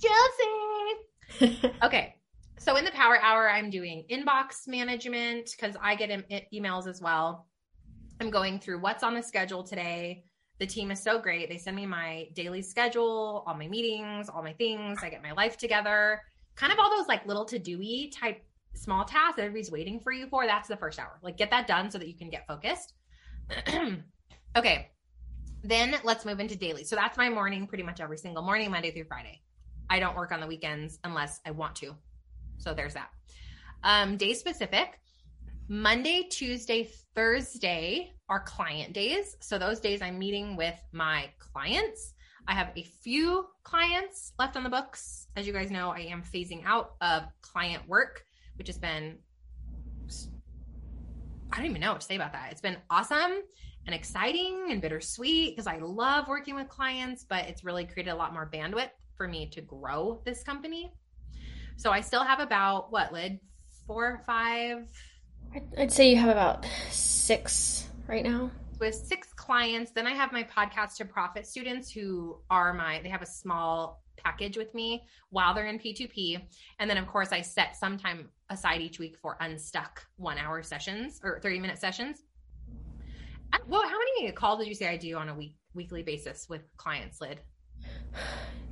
Juicy. 0.00 1.70
okay. 1.82 2.14
So 2.58 2.76
in 2.76 2.84
the 2.84 2.90
power 2.90 3.18
hour, 3.20 3.48
I'm 3.48 3.70
doing 3.70 4.04
inbox 4.10 4.66
management 4.66 5.50
because 5.56 5.76
I 5.80 5.94
get 5.94 6.10
emails 6.52 6.86
as 6.86 7.00
well. 7.00 7.46
I'm 8.20 8.30
going 8.30 8.58
through 8.58 8.80
what's 8.80 9.02
on 9.02 9.14
the 9.14 9.22
schedule 9.22 9.62
today. 9.62 10.24
The 10.58 10.66
team 10.66 10.90
is 10.90 11.00
so 11.00 11.20
great. 11.20 11.48
They 11.48 11.58
send 11.58 11.76
me 11.76 11.86
my 11.86 12.28
daily 12.34 12.62
schedule, 12.62 13.44
all 13.46 13.54
my 13.54 13.68
meetings, 13.68 14.28
all 14.28 14.42
my 14.42 14.52
things. 14.54 14.98
I 15.02 15.08
get 15.08 15.22
my 15.22 15.32
life 15.32 15.56
together. 15.56 16.22
Kind 16.56 16.72
of 16.72 16.80
all 16.80 16.90
those 16.96 17.06
like 17.06 17.24
little 17.26 17.44
to 17.44 17.58
doy 17.60 18.10
type 18.12 18.42
small 18.74 19.04
tasks 19.04 19.36
that 19.36 19.42
everybody's 19.42 19.70
waiting 19.70 20.00
for 20.00 20.12
you 20.12 20.26
for, 20.28 20.46
that's 20.46 20.68
the 20.68 20.76
first 20.76 20.98
hour. 20.98 21.18
Like 21.22 21.36
get 21.36 21.50
that 21.50 21.66
done 21.66 21.90
so 21.90 21.98
that 21.98 22.08
you 22.08 22.14
can 22.14 22.28
get 22.28 22.46
focused. 22.46 22.94
okay. 24.56 24.90
Then 25.62 25.96
let's 26.04 26.24
move 26.24 26.40
into 26.40 26.56
daily. 26.56 26.84
So 26.84 26.96
that's 26.96 27.16
my 27.16 27.28
morning 27.28 27.66
pretty 27.66 27.84
much 27.84 28.00
every 28.00 28.18
single 28.18 28.42
morning, 28.42 28.70
Monday 28.70 28.90
through 28.90 29.04
Friday. 29.04 29.42
I 29.90 30.00
don't 30.00 30.16
work 30.16 30.32
on 30.32 30.40
the 30.40 30.46
weekends 30.46 30.98
unless 31.04 31.40
I 31.46 31.50
want 31.50 31.76
to. 31.76 31.94
So 32.58 32.74
there's 32.74 32.94
that. 32.94 33.10
Um, 33.84 34.16
day 34.16 34.34
specific. 34.34 35.00
Monday, 35.68 36.26
Tuesday, 36.30 36.90
Thursday 37.14 38.14
are 38.28 38.40
client 38.40 38.92
days. 38.92 39.36
So 39.40 39.58
those 39.58 39.80
days 39.80 40.02
I'm 40.02 40.18
meeting 40.18 40.56
with 40.56 40.80
my 40.92 41.30
clients. 41.38 42.14
I 42.46 42.54
have 42.54 42.70
a 42.76 42.82
few 42.82 43.46
clients 43.62 44.32
left 44.38 44.56
on 44.56 44.64
the 44.64 44.70
books. 44.70 45.28
As 45.36 45.46
you 45.46 45.52
guys 45.52 45.70
know, 45.70 45.90
I 45.90 46.00
am 46.00 46.22
phasing 46.22 46.62
out 46.64 46.94
of 47.00 47.24
client 47.42 47.86
work 47.86 48.24
which 48.58 48.66
has 48.66 48.76
been 48.76 49.16
I 51.50 51.56
don't 51.56 51.66
even 51.66 51.80
know 51.80 51.92
what 51.92 52.02
to 52.02 52.06
say 52.06 52.16
about 52.16 52.32
that. 52.32 52.48
It's 52.52 52.60
been 52.60 52.76
awesome 52.90 53.40
and 53.86 53.94
exciting 53.94 54.66
and 54.70 54.82
bittersweet 54.82 55.56
because 55.56 55.66
I 55.66 55.78
love 55.78 56.28
working 56.28 56.54
with 56.54 56.68
clients, 56.68 57.24
but 57.26 57.46
it's 57.46 57.64
really 57.64 57.86
created 57.86 58.10
a 58.10 58.14
lot 58.14 58.34
more 58.34 58.50
bandwidth 58.52 58.90
for 59.18 59.28
me 59.28 59.50
to 59.50 59.60
grow 59.60 60.22
this 60.24 60.42
company. 60.42 60.94
So 61.76 61.90
I 61.90 62.00
still 62.00 62.24
have 62.24 62.40
about 62.40 62.90
what, 62.90 63.12
Lid, 63.12 63.38
four 63.86 64.06
or 64.06 64.22
five? 64.24 64.86
I'd 65.76 65.92
say 65.92 66.10
you 66.10 66.16
have 66.16 66.30
about 66.30 66.66
six 66.90 67.88
right 68.06 68.24
now. 68.24 68.50
With 68.80 68.94
six 68.94 69.34
clients. 69.34 69.90
Then 69.90 70.06
I 70.06 70.12
have 70.12 70.32
my 70.32 70.44
podcast 70.44 70.96
to 70.96 71.04
profit 71.04 71.46
students 71.46 71.90
who 71.90 72.38
are 72.48 72.72
my, 72.72 73.00
they 73.02 73.08
have 73.10 73.22
a 73.22 73.26
small 73.26 74.02
package 74.16 74.56
with 74.56 74.74
me 74.74 75.04
while 75.30 75.54
they're 75.54 75.66
in 75.66 75.78
P2P. 75.78 76.40
And 76.78 76.88
then, 76.88 76.96
of 76.96 77.06
course, 77.06 77.32
I 77.32 77.40
set 77.42 77.76
some 77.76 77.98
time 77.98 78.28
aside 78.50 78.80
each 78.80 78.98
week 78.98 79.16
for 79.20 79.36
unstuck 79.40 80.04
one 80.16 80.38
hour 80.38 80.62
sessions 80.62 81.20
or 81.22 81.40
30 81.40 81.60
minute 81.60 81.78
sessions. 81.78 82.22
Well, 83.66 83.82
how 83.82 83.98
many 83.98 84.32
calls 84.32 84.60
did 84.60 84.68
you 84.68 84.74
say 84.74 84.88
I 84.88 84.96
do 84.96 85.16
on 85.16 85.28
a 85.28 85.34
week 85.34 85.54
weekly 85.74 86.02
basis 86.02 86.48
with 86.48 86.62
clients, 86.76 87.20
Lid? 87.20 87.40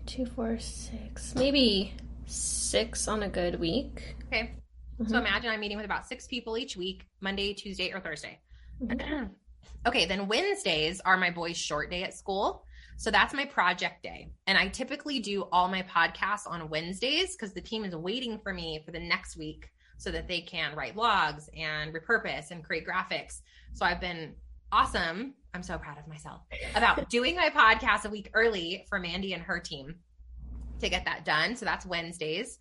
Two, 0.06 0.25
four, 0.25 0.58
six, 0.58 1.34
maybe 1.34 1.92
six 2.26 3.08
on 3.08 3.25
a 3.25 3.28
good 3.28 3.58
week. 3.58 4.16
Okay. 4.26 4.52
Mm-hmm. 5.00 5.10
So 5.10 5.18
imagine 5.18 5.50
I'm 5.50 5.60
meeting 5.60 5.76
with 5.76 5.84
about 5.84 6.06
six 6.06 6.26
people 6.26 6.56
each 6.56 6.76
week, 6.76 7.06
Monday, 7.20 7.52
Tuesday, 7.52 7.92
or 7.92 8.00
Thursday. 8.00 8.38
Mm-hmm. 8.82 9.25
okay, 9.86 10.06
then 10.06 10.28
Wednesdays 10.28 11.00
are 11.00 11.16
my 11.16 11.30
boys' 11.30 11.56
short 11.56 11.90
day 11.90 12.02
at 12.02 12.14
school. 12.14 12.64
So 12.96 13.10
that's 13.10 13.34
my 13.34 13.44
project 13.44 14.02
day. 14.02 14.30
And 14.46 14.56
I 14.56 14.68
typically 14.68 15.18
do 15.18 15.48
all 15.52 15.68
my 15.68 15.82
podcasts 15.82 16.46
on 16.46 16.70
Wednesdays 16.70 17.36
because 17.36 17.52
the 17.52 17.60
team 17.60 17.84
is 17.84 17.94
waiting 17.94 18.38
for 18.38 18.54
me 18.54 18.80
for 18.84 18.90
the 18.92 19.00
next 19.00 19.36
week 19.36 19.70
so 19.98 20.10
that 20.10 20.28
they 20.28 20.40
can 20.40 20.75
write 20.75 20.96
logs 20.96 21.50
and 21.56 21.94
repurpose 21.94 22.50
and 22.50 22.64
create 22.64 22.86
graphics. 22.86 23.40
So 23.75 23.84
I've 23.84 24.00
been 24.00 24.34
awesome. 24.72 25.34
I'm 25.56 25.62
so 25.62 25.78
proud 25.78 25.96
of 25.96 26.06
myself 26.06 26.42
about 26.75 27.08
doing 27.08 27.34
my 27.34 27.48
podcast 27.48 28.04
a 28.04 28.10
week 28.10 28.30
early 28.34 28.84
for 28.90 28.98
Mandy 28.98 29.32
and 29.32 29.42
her 29.42 29.58
team 29.58 29.94
to 30.80 30.90
get 30.90 31.06
that 31.06 31.25
done. 31.25 31.56
So 31.56 31.64
that's 31.64 31.86
Wednesdays. 31.86 32.58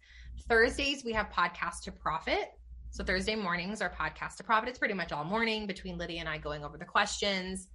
Thursdays, 0.48 1.04
we 1.04 1.12
have 1.12 1.30
podcast 1.30 1.82
to 1.84 1.92
profit. 1.92 2.54
So 2.92 3.04
Thursday 3.04 3.36
mornings 3.36 3.82
are 3.82 3.90
podcast 3.90 4.38
to 4.38 4.46
profit. 4.46 4.70
It's 4.70 4.80
pretty 4.80 4.94
much 4.94 5.12
all 5.12 5.26
morning 5.26 5.68
between 5.68 5.98
Lydia 5.98 6.22
and 6.22 6.30
I 6.30 6.38
going 6.38 6.64
over 6.64 6.78
the 6.78 6.86
questions 6.86 7.68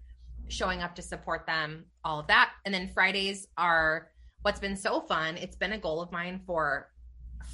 showing 0.49 0.81
up 0.81 0.95
to 0.95 1.03
support 1.03 1.45
them, 1.47 1.85
all 2.03 2.21
of 2.21 2.27
that. 2.29 2.53
And 2.65 2.75
then 2.75 2.89
Fridays 2.89 3.47
are 3.59 4.09
what's 4.41 4.59
been 4.59 4.75
so 4.75 5.03
fun. 5.03 5.37
It's 5.37 5.55
been 5.55 5.73
a 5.73 5.79
goal 5.79 6.00
of 6.00 6.11
mine 6.11 6.41
for 6.47 6.89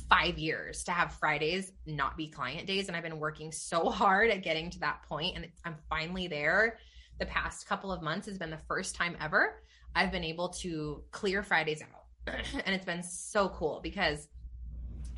five 0.08 0.38
years 0.38 0.85
to 0.85 0.92
have 0.92 1.14
Fridays 1.14 1.73
not 1.85 2.16
be 2.16 2.28
client 2.28 2.68
days. 2.68 2.87
And 2.87 2.96
I've 2.96 3.02
been 3.02 3.18
working 3.18 3.50
so 3.50 3.90
hard 3.90 4.30
at 4.30 4.44
getting 4.44 4.70
to 4.70 4.78
that 4.78 5.02
point, 5.02 5.35
and 5.35 5.49
I'm 5.64 5.75
finally 5.90 6.28
there. 6.28 6.78
The 7.18 7.26
past 7.26 7.66
couple 7.66 7.92
of 7.92 8.02
months 8.02 8.26
has 8.26 8.38
been 8.38 8.50
the 8.50 8.58
first 8.68 8.94
time 8.94 9.16
ever 9.20 9.62
I've 9.94 10.12
been 10.12 10.25
able 10.25 10.50
to 10.50 11.02
clear 11.11 11.42
Fridays 11.42 11.82
out. 11.82 12.35
and 12.66 12.75
it's 12.75 12.85
been 12.85 13.02
so 13.02 13.49
cool 13.49 13.80
because 13.82 14.28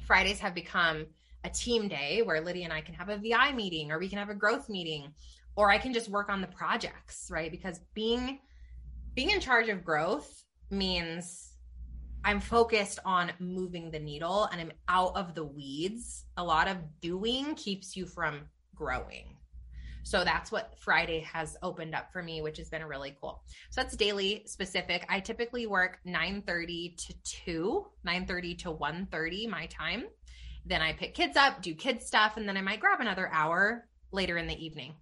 Fridays 0.07 0.39
have 0.39 0.55
become 0.55 1.07
a 1.45 1.51
team 1.51 1.89
day 1.89 2.23
where 2.23 2.41
Lydia 2.41 2.65
and 2.65 2.73
I 2.73 2.81
can 2.81 2.95
have 2.95 3.09
a 3.09 3.19
VI 3.19 3.53
meeting 3.53 3.91
or 3.91 3.99
we 3.99 4.09
can 4.09 4.19
have 4.19 4.31
a 4.31 4.35
growth 4.35 4.69
meeting 4.69 5.13
or 5.57 5.71
I 5.71 5.79
can 5.79 5.93
just 5.93 6.09
work 6.09 6.29
on 6.29 6.41
the 6.41 6.47
projects, 6.47 7.29
right? 7.31 7.51
Because 7.51 7.81
being 7.95 8.39
being 9.15 9.31
in 9.31 9.41
charge 9.41 9.69
of 9.69 9.85
growth 9.85 10.45
means 10.71 11.55
I'm 12.25 12.41
focused 12.41 13.01
on 13.05 13.33
moving 13.41 13.91
the 13.91 13.99
needle 13.99 14.45
and 14.45 14.61
I'm 14.61 14.73
out 14.89 15.17
of 15.17 15.35
the 15.35 15.45
weeds. 15.45 16.25
A 16.37 16.45
lot 16.45 16.69
of 16.69 16.77
doing 17.01 17.57
keeps 17.57 17.97
you 17.97 18.07
from 18.07 18.43
growing. 18.77 19.38
So 20.09 20.25
that's 20.25 20.51
what 20.51 20.73
Friday 20.79 21.21
has 21.35 21.59
opened 21.63 21.95
up 21.95 22.11
for 22.15 22.23
me, 22.23 22.41
which 22.41 22.57
has 22.57 22.71
been 22.71 22.83
really 22.83 23.15
cool. 23.21 23.43
So 23.69 23.83
that's 23.83 23.95
daily 23.95 24.43
specific. 24.47 25.05
I 25.07 25.21
typically 25.21 25.67
work 25.67 25.99
9:30 26.07 26.97
to 26.97 27.15
2, 27.45 27.87
9:30 28.07 28.59
to 28.61 28.71
1:30 28.73 29.47
my 29.51 29.67
time. 29.67 30.07
Then 30.65 30.81
I 30.81 30.95
pick 30.95 31.15
kids 31.15 31.37
up, 31.37 31.61
do 31.61 31.75
kids 31.75 32.07
stuff, 32.07 32.39
and 32.39 32.49
then 32.49 32.57
I 32.57 32.63
might 32.63 32.81
grab 32.81 33.01
another 33.01 33.29
hour 33.31 33.87
later 34.11 34.39
in 34.39 34.47
the 34.47 34.57
evening. 34.65 34.95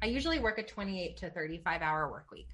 I 0.00 0.06
usually 0.06 0.38
work 0.38 0.58
a 0.58 0.62
28 0.62 1.16
to 1.16 1.30
35 1.30 1.82
hour 1.82 2.08
work 2.08 2.30
week. 2.30 2.50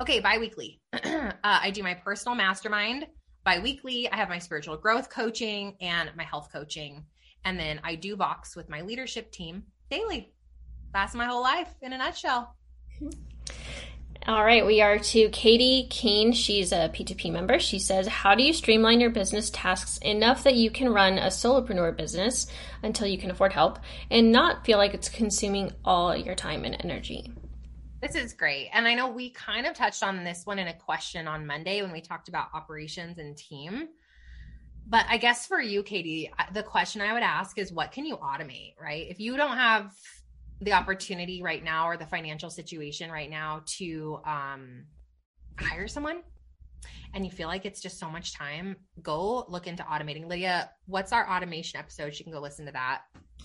Okay, 0.00 0.18
biweekly. 0.18 0.80
uh, 0.92 1.30
I 1.44 1.70
do 1.70 1.84
my 1.84 1.94
personal 1.94 2.34
mastermind 2.34 3.06
biweekly. 3.44 4.10
I 4.10 4.16
have 4.16 4.28
my 4.28 4.40
spiritual 4.40 4.76
growth 4.76 5.08
coaching 5.08 5.76
and 5.80 6.10
my 6.16 6.24
health 6.24 6.48
coaching. 6.52 7.04
And 7.44 7.56
then 7.60 7.80
I 7.84 7.94
do 7.94 8.16
box 8.16 8.56
with 8.56 8.68
my 8.68 8.80
leadership 8.80 9.30
team 9.30 9.62
daily. 9.90 10.32
That's 10.92 11.14
my 11.14 11.26
whole 11.26 11.42
life 11.42 11.68
in 11.82 11.92
a 11.92 11.98
nutshell. 11.98 12.54
All 14.26 14.44
right, 14.44 14.66
we 14.66 14.80
are 14.80 14.98
to 14.98 15.28
Katie 15.28 15.86
Keene. 15.88 16.32
She's 16.32 16.72
a 16.72 16.88
P2P 16.88 17.30
member. 17.30 17.60
She 17.60 17.78
says, 17.78 18.08
How 18.08 18.34
do 18.34 18.42
you 18.42 18.52
streamline 18.52 19.00
your 19.00 19.10
business 19.10 19.50
tasks 19.50 19.98
enough 19.98 20.42
that 20.42 20.56
you 20.56 20.68
can 20.68 20.88
run 20.88 21.18
a 21.18 21.26
solopreneur 21.26 21.96
business 21.96 22.48
until 22.82 23.06
you 23.06 23.18
can 23.18 23.30
afford 23.30 23.52
help 23.52 23.78
and 24.10 24.32
not 24.32 24.64
feel 24.66 24.78
like 24.78 24.94
it's 24.94 25.08
consuming 25.08 25.70
all 25.84 26.16
your 26.16 26.34
time 26.34 26.64
and 26.64 26.76
energy? 26.82 27.32
This 28.00 28.16
is 28.16 28.32
great. 28.32 28.68
And 28.72 28.88
I 28.88 28.94
know 28.94 29.08
we 29.08 29.30
kind 29.30 29.64
of 29.64 29.74
touched 29.74 30.02
on 30.02 30.24
this 30.24 30.44
one 30.44 30.58
in 30.58 30.66
a 30.66 30.74
question 30.74 31.28
on 31.28 31.46
Monday 31.46 31.82
when 31.82 31.92
we 31.92 32.00
talked 32.00 32.28
about 32.28 32.48
operations 32.52 33.18
and 33.18 33.36
team. 33.36 33.90
But 34.88 35.06
I 35.08 35.16
guess 35.16 35.46
for 35.46 35.60
you, 35.60 35.82
Katie, 35.82 36.30
the 36.52 36.62
question 36.62 37.00
I 37.00 37.12
would 37.12 37.22
ask 37.22 37.58
is 37.58 37.72
what 37.72 37.90
can 37.90 38.06
you 38.06 38.16
automate, 38.16 38.74
right? 38.80 39.06
If 39.08 39.18
you 39.18 39.36
don't 39.36 39.56
have 39.56 39.92
the 40.60 40.72
opportunity 40.72 41.42
right 41.42 41.62
now 41.62 41.88
or 41.88 41.96
the 41.96 42.06
financial 42.06 42.50
situation 42.50 43.10
right 43.10 43.28
now 43.28 43.62
to 43.78 44.20
um, 44.24 44.84
hire 45.58 45.88
someone 45.88 46.22
and 47.14 47.24
you 47.24 47.32
feel 47.32 47.48
like 47.48 47.66
it's 47.66 47.80
just 47.80 47.98
so 47.98 48.08
much 48.08 48.34
time, 48.34 48.76
go 49.02 49.44
look 49.48 49.66
into 49.66 49.82
automating. 49.82 50.26
Lydia, 50.26 50.70
what's 50.86 51.12
our 51.12 51.28
automation 51.28 51.78
episode? 51.78 52.16
You 52.16 52.24
can 52.24 52.32
go 52.32 52.40
listen 52.40 52.66
to 52.66 52.72
that. 52.72 53.02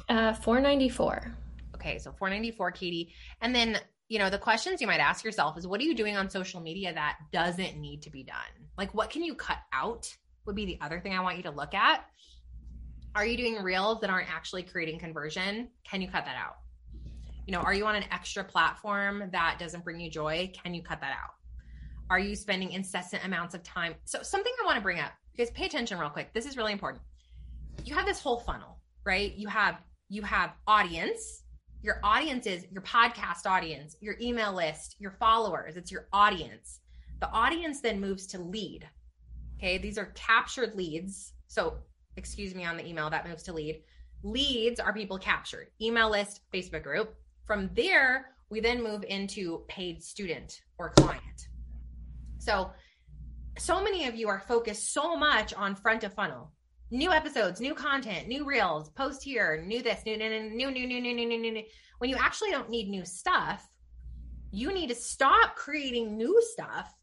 Uh, 0.10 0.34
494. 0.34 1.36
Okay, 1.76 1.98
so 1.98 2.12
494, 2.12 2.72
Katie. 2.72 3.14
And 3.42 3.56
then, 3.56 3.80
you 4.10 4.20
know, 4.20 4.30
the 4.30 4.38
questions 4.38 4.82
you 4.82 4.88
might 4.88 5.00
ask 5.00 5.24
yourself 5.24 5.58
is 5.58 5.66
what 5.66 5.82
are 5.82 5.86
you 5.86 5.96
doing 5.96 6.16
on 6.16 6.30
social 6.30 6.62
media 6.62 6.94
that 6.94 7.18
doesn't 7.32 7.78
need 7.80 8.04
to 8.04 8.10
be 8.10 8.24
done? 8.24 8.68
Like, 8.78 8.94
what 8.94 9.10
can 9.10 9.24
you 9.24 9.36
cut 9.36 9.58
out? 9.74 10.16
Would 10.46 10.56
be 10.56 10.66
the 10.66 10.78
other 10.82 11.00
thing 11.00 11.14
I 11.14 11.22
want 11.22 11.38
you 11.38 11.44
to 11.44 11.52
look 11.52 11.74
at. 11.74 12.06
Are 13.16 13.26
you 13.26 13.38
doing 13.38 13.62
reels 13.62 14.00
that 14.02 14.10
aren't 14.10 14.34
actually 14.34 14.64
creating 14.64 15.00
conversion? 15.00 15.70
Can 15.84 16.02
you 16.02 16.08
cut 16.08 16.26
that 16.26 16.38
out? 16.38 16.56
you 17.52 17.58
know, 17.58 17.64
are 17.64 17.74
you 17.74 17.86
on 17.86 17.96
an 17.96 18.06
extra 18.12 18.44
platform 18.44 19.30
that 19.32 19.58
doesn't 19.60 19.84
bring 19.84 20.00
you 20.00 20.10
joy? 20.10 20.52
Can 20.54 20.74
you 20.74 20.82
cut 20.82 21.02
that 21.02 21.12
out? 21.12 21.32
Are 22.10 22.20
you 22.20 22.36
spending 22.36 22.72
incessant 22.72 23.26
amounts 23.26 23.56
of 23.56 23.64
time? 23.64 23.96
So, 24.06 24.22
something 24.22 24.52
I 24.62 24.66
want 24.66 24.76
to 24.76 24.82
bring 24.82 25.00
up, 25.00 25.12
guys, 25.38 25.50
pay 25.52 25.66
attention 25.66 25.98
real 25.98 26.10
quick. 26.10 26.34
This 26.34 26.46
is 26.46 26.58
really 26.58 26.72
important. 26.72 27.02
You 27.86 27.96
have 27.96 28.06
this 28.06 28.20
whole 28.20 28.40
funnel, 28.40 28.78
right? 29.06 29.34
You 29.36 29.48
have 29.48 29.80
you 30.10 30.22
have 30.24 30.54
audience. 30.68 31.44
Your 31.84 32.00
audience 32.04 32.46
is 32.46 32.68
your 32.72 32.84
podcast 32.84 33.46
audience, 33.46 33.96
your 34.02 34.16
email 34.22 34.54
list, 34.54 34.96
your 35.00 35.12
followers. 35.12 35.78
It's 35.78 35.92
your 35.92 36.08
audience. 36.14 36.80
The 37.22 37.30
audience 37.32 37.82
then 37.82 38.00
moves 38.00 38.28
to 38.28 38.40
lead. 38.40 38.88
Okay, 39.62 39.78
these 39.78 40.00
are 40.00 40.08
captured 40.16 40.76
leads. 40.76 41.34
So, 41.48 41.78
excuse 42.18 42.56
me 42.56 42.66
on 42.66 42.78
the 42.78 42.88
email 42.88 43.12
that 43.12 43.28
moves 43.28 43.44
to 43.44 43.54
lead. 43.54 43.84
Leads 44.24 44.80
are 44.80 44.92
people 44.92 45.20
captured. 45.20 45.68
Email 45.80 46.10
list, 46.10 46.42
Facebook 46.52 46.82
group. 46.82 47.14
From 47.46 47.70
there, 47.76 48.32
we 48.50 48.60
then 48.60 48.82
move 48.82 49.04
into 49.08 49.64
paid 49.68 50.02
student 50.02 50.62
or 50.80 50.90
client. 50.90 51.48
So, 52.40 52.72
so 53.60 53.84
many 53.84 54.08
of 54.08 54.16
you 54.16 54.30
are 54.30 54.40
focused 54.40 54.94
so 54.94 55.16
much 55.16 55.54
on 55.54 55.76
front 55.76 56.04
of 56.04 56.14
funnel 56.14 56.52
new 56.90 57.12
episodes, 57.12 57.62
new 57.62 57.74
content, 57.74 58.28
new 58.28 58.44
reels, 58.44 58.90
post 58.90 59.24
here, 59.24 59.64
new 59.66 59.82
this, 59.82 60.04
new, 60.06 60.18
new, 60.18 60.28
new, 60.28 60.72
new, 60.72 60.88
new, 60.88 61.02
new, 61.02 61.14
new, 61.14 61.38
new, 61.38 61.52
new. 61.52 61.64
When 62.00 62.10
you 62.10 62.18
actually 62.20 62.50
don't 62.50 62.70
need 62.70 62.90
new 62.90 63.06
stuff, 63.06 63.66
you 64.52 64.74
need 64.74 64.90
to 64.90 64.96
stop 64.96 65.56
creating 65.56 66.18
new 66.18 66.42
stuff 66.52 66.94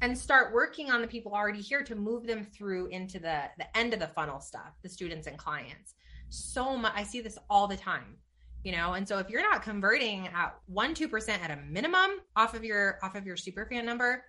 and 0.00 0.16
start 0.16 0.52
working 0.52 0.90
on 0.90 1.00
the 1.00 1.06
people 1.06 1.32
already 1.32 1.60
here 1.60 1.82
to 1.82 1.94
move 1.94 2.26
them 2.26 2.44
through 2.44 2.86
into 2.86 3.18
the 3.18 3.42
the 3.58 3.76
end 3.76 3.94
of 3.94 4.00
the 4.00 4.08
funnel 4.08 4.40
stuff, 4.40 4.72
the 4.82 4.88
students 4.88 5.26
and 5.26 5.38
clients. 5.38 5.94
So 6.28 6.76
much, 6.76 6.92
I 6.94 7.02
see 7.02 7.20
this 7.20 7.38
all 7.48 7.66
the 7.66 7.76
time, 7.76 8.16
you 8.62 8.72
know. 8.72 8.92
And 8.92 9.06
so 9.06 9.18
if 9.18 9.30
you're 9.30 9.42
not 9.42 9.62
converting 9.62 10.28
at 10.28 10.56
one 10.66 10.94
two 10.94 11.08
percent 11.08 11.42
at 11.42 11.50
a 11.50 11.56
minimum 11.56 12.20
off 12.36 12.54
of 12.54 12.64
your 12.64 12.98
off 13.02 13.14
of 13.14 13.26
your 13.26 13.36
super 13.36 13.66
fan 13.66 13.86
number, 13.86 14.24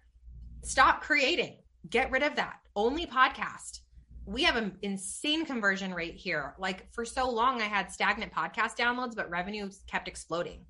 stop 0.63 1.01
creating. 1.01 1.57
Get 1.89 2.11
rid 2.11 2.23
of 2.23 2.35
that. 2.35 2.57
Only 2.75 3.05
podcast 3.05 3.81
we 4.29 4.43
have 4.43 4.57
an 4.57 4.77
insane 4.83 5.43
conversion 5.43 5.91
rate 5.91 6.15
here. 6.15 6.53
Like 6.59 6.91
for 6.93 7.03
so 7.03 7.29
long, 7.29 7.61
I 7.61 7.65
had 7.65 7.91
stagnant 7.91 8.31
podcast 8.31 8.77
downloads, 8.77 9.15
but 9.15 9.29
revenue 9.29 9.69
kept 9.87 10.07
exploding. 10.07 10.65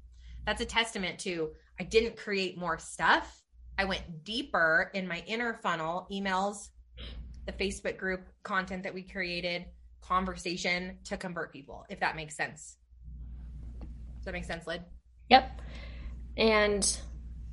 That's 0.46 0.62
a 0.62 0.66
testament 0.66 1.20
to 1.20 1.52
I 1.80 1.84
didn't 1.84 2.16
create 2.16 2.58
more 2.58 2.80
stuff. 2.80 3.39
I 3.80 3.86
went 3.86 4.26
deeper 4.26 4.92
in 4.94 5.08
my 5.08 5.24
inner 5.26 5.54
funnel, 5.64 6.06
emails, 6.12 6.68
the 7.46 7.54
Facebook 7.54 7.98
group 7.98 8.28
content 8.44 8.84
that 8.84 8.94
we 8.94 9.04
created, 9.04 9.64
conversation 10.02 10.98
to 11.06 11.16
convert 11.16 11.54
people, 11.54 11.86
if 11.88 12.02
that 12.02 12.18
makes 12.18 12.36
sense. 12.36 12.76
Does 14.18 14.26
that 14.26 14.34
make 14.34 14.44
sense, 14.44 14.66
Lyd? 14.66 14.82
Yep. 15.30 15.62
And 16.36 17.00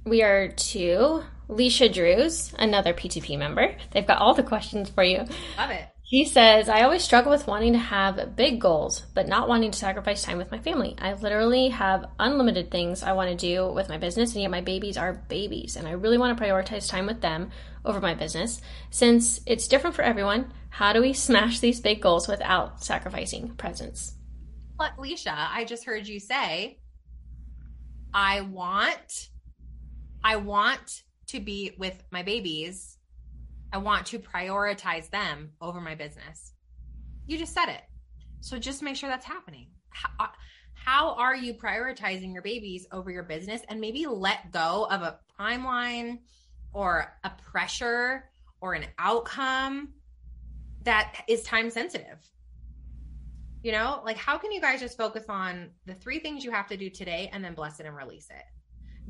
we 0.04 0.24
are 0.24 0.48
to 0.48 1.22
Leisha 1.48 1.94
Drews, 1.94 2.52
another 2.58 2.92
P2P 2.92 3.38
member. 3.38 3.76
They've 3.92 4.04
got 4.04 4.20
all 4.20 4.34
the 4.34 4.42
questions 4.42 4.90
for 4.90 5.04
you. 5.04 5.18
Love 5.56 5.70
it. 5.70 5.86
He 6.08 6.24
says, 6.24 6.68
I 6.68 6.82
always 6.82 7.02
struggle 7.02 7.32
with 7.32 7.48
wanting 7.48 7.72
to 7.72 7.80
have 7.80 8.36
big 8.36 8.60
goals, 8.60 9.00
but 9.12 9.26
not 9.26 9.48
wanting 9.48 9.72
to 9.72 9.78
sacrifice 9.78 10.22
time 10.22 10.38
with 10.38 10.52
my 10.52 10.58
family. 10.60 10.94
I 10.98 11.14
literally 11.14 11.70
have 11.70 12.04
unlimited 12.20 12.70
things 12.70 13.02
I 13.02 13.10
want 13.14 13.30
to 13.30 13.34
do 13.36 13.72
with 13.72 13.88
my 13.88 13.98
business, 13.98 14.32
and 14.32 14.42
yet 14.42 14.52
my 14.52 14.60
babies 14.60 14.96
are 14.96 15.24
babies, 15.28 15.74
and 15.74 15.88
I 15.88 15.90
really 15.90 16.16
want 16.16 16.38
to 16.38 16.44
prioritize 16.44 16.88
time 16.88 17.06
with 17.06 17.22
them 17.22 17.50
over 17.84 18.00
my 18.00 18.14
business. 18.14 18.60
Since 18.90 19.40
it's 19.46 19.66
different 19.66 19.96
for 19.96 20.02
everyone, 20.02 20.52
how 20.70 20.92
do 20.92 21.00
we 21.00 21.12
smash 21.12 21.58
these 21.58 21.80
big 21.80 22.00
goals 22.00 22.28
without 22.28 22.84
sacrificing 22.84 23.56
presence? 23.56 24.14
But 24.78 24.98
Leisha, 24.98 25.34
I 25.34 25.64
just 25.64 25.86
heard 25.86 26.06
you 26.06 26.20
say, 26.20 26.78
I 28.14 28.42
want, 28.42 29.30
I 30.22 30.36
want 30.36 31.02
to 31.30 31.40
be 31.40 31.72
with 31.76 32.00
my 32.12 32.22
babies 32.22 32.95
I 33.76 33.78
want 33.78 34.06
to 34.06 34.18
prioritize 34.18 35.10
them 35.10 35.50
over 35.60 35.82
my 35.82 35.94
business. 35.94 36.54
You 37.26 37.36
just 37.36 37.52
said 37.52 37.68
it. 37.68 37.82
So 38.40 38.58
just 38.58 38.82
make 38.82 38.96
sure 38.96 39.10
that's 39.10 39.26
happening. 39.26 39.66
How, 39.90 40.08
uh, 40.18 40.28
how 40.72 41.12
are 41.16 41.36
you 41.36 41.52
prioritizing 41.52 42.32
your 42.32 42.40
babies 42.40 42.86
over 42.90 43.10
your 43.10 43.24
business 43.24 43.60
and 43.68 43.78
maybe 43.78 44.06
let 44.06 44.50
go 44.50 44.86
of 44.90 45.02
a 45.02 45.18
timeline 45.38 46.20
or 46.72 47.12
a 47.22 47.30
pressure 47.50 48.30
or 48.62 48.72
an 48.72 48.86
outcome 48.98 49.90
that 50.84 51.24
is 51.28 51.42
time 51.42 51.68
sensitive? 51.68 52.16
You 53.62 53.72
know, 53.72 54.00
like 54.06 54.16
how 54.16 54.38
can 54.38 54.52
you 54.52 54.60
guys 54.62 54.80
just 54.80 54.96
focus 54.96 55.26
on 55.28 55.68
the 55.84 55.92
three 55.92 56.18
things 56.18 56.46
you 56.46 56.50
have 56.50 56.68
to 56.68 56.78
do 56.78 56.88
today 56.88 57.28
and 57.30 57.44
then 57.44 57.52
bless 57.52 57.78
it 57.78 57.84
and 57.84 57.94
release 57.94 58.30
it? 58.30 58.44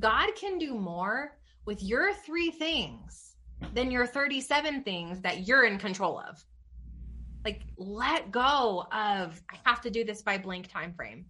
God 0.01 0.35
can 0.35 0.59
do 0.59 0.75
more 0.75 1.39
with 1.67 1.85
your 1.85 2.13
three 2.13 2.51
things 2.51 3.36
than 3.73 3.91
your 3.91 4.07
37 4.07 4.83
things 4.83 5.21
that 5.21 5.47
you're 5.47 5.65
in 5.65 5.79
control 5.79 6.19
of. 6.19 6.43
Like 7.45 7.63
let 7.77 8.31
go 8.31 8.87
of 8.93 9.41
I 9.51 9.57
have 9.65 9.81
to 9.83 9.91
do 9.91 10.05
this 10.05 10.23
by 10.23 10.39
blank 10.39 10.71
time 10.71 10.93
frame. 10.95 11.27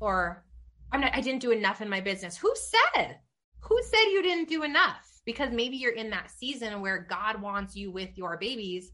Or 0.00 0.44
I'm 0.92 1.00
not 1.00 1.14
I 1.14 1.20
didn't 1.20 1.42
do 1.42 1.50
enough 1.50 1.80
in 1.80 1.88
my 1.88 2.00
business. 2.00 2.36
Who 2.36 2.52
said? 2.54 3.18
Who 3.60 3.78
said 3.82 4.04
you 4.10 4.22
didn't 4.22 4.48
do 4.48 4.62
enough? 4.62 5.06
Because 5.26 5.50
maybe 5.52 5.76
you're 5.76 5.92
in 5.92 6.10
that 6.10 6.30
season 6.30 6.80
where 6.80 7.06
God 7.08 7.40
wants 7.40 7.76
you 7.76 7.90
with 7.90 8.16
your 8.16 8.36
babies 8.38 8.92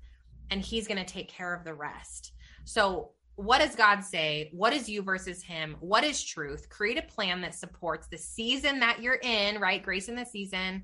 and 0.51 0.61
he's 0.61 0.89
going 0.89 1.05
to 1.05 1.13
take 1.13 1.29
care 1.29 1.55
of 1.55 1.65
the 1.65 1.75
rest. 1.75 2.33
So 2.65 3.13
what 3.37 3.59
does 3.59 3.77
God 3.77 4.03
say? 4.03 4.51
What 4.53 4.73
is 4.73 4.89
you 4.89 5.03
versus 5.03 5.43
him? 5.43 5.77
What 5.81 6.05
is 6.05 6.25
truth? 6.25 6.69
Create 6.71 6.99
a 6.99 7.03
plan 7.03 7.43
that 7.43 7.55
supports 7.55 8.09
the 8.09 8.19
season 8.19 8.81
that 8.81 9.03
you're 9.03 9.21
in, 9.23 9.61
right? 9.61 9.83
Grace 9.83 10.09
in 10.09 10.17
the 10.17 10.25
season 10.25 10.83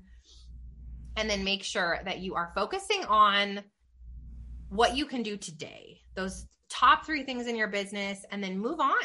and 1.15 1.29
then 1.29 1.43
make 1.43 1.63
sure 1.63 1.99
that 2.05 2.19
you 2.19 2.35
are 2.35 2.51
focusing 2.55 3.03
on 3.05 3.61
what 4.69 4.95
you 4.95 5.05
can 5.05 5.21
do 5.21 5.37
today 5.37 5.99
those 6.15 6.47
top 6.69 7.05
three 7.05 7.23
things 7.23 7.47
in 7.47 7.55
your 7.55 7.67
business 7.67 8.25
and 8.31 8.43
then 8.43 8.57
move 8.57 8.79
on. 8.79 9.03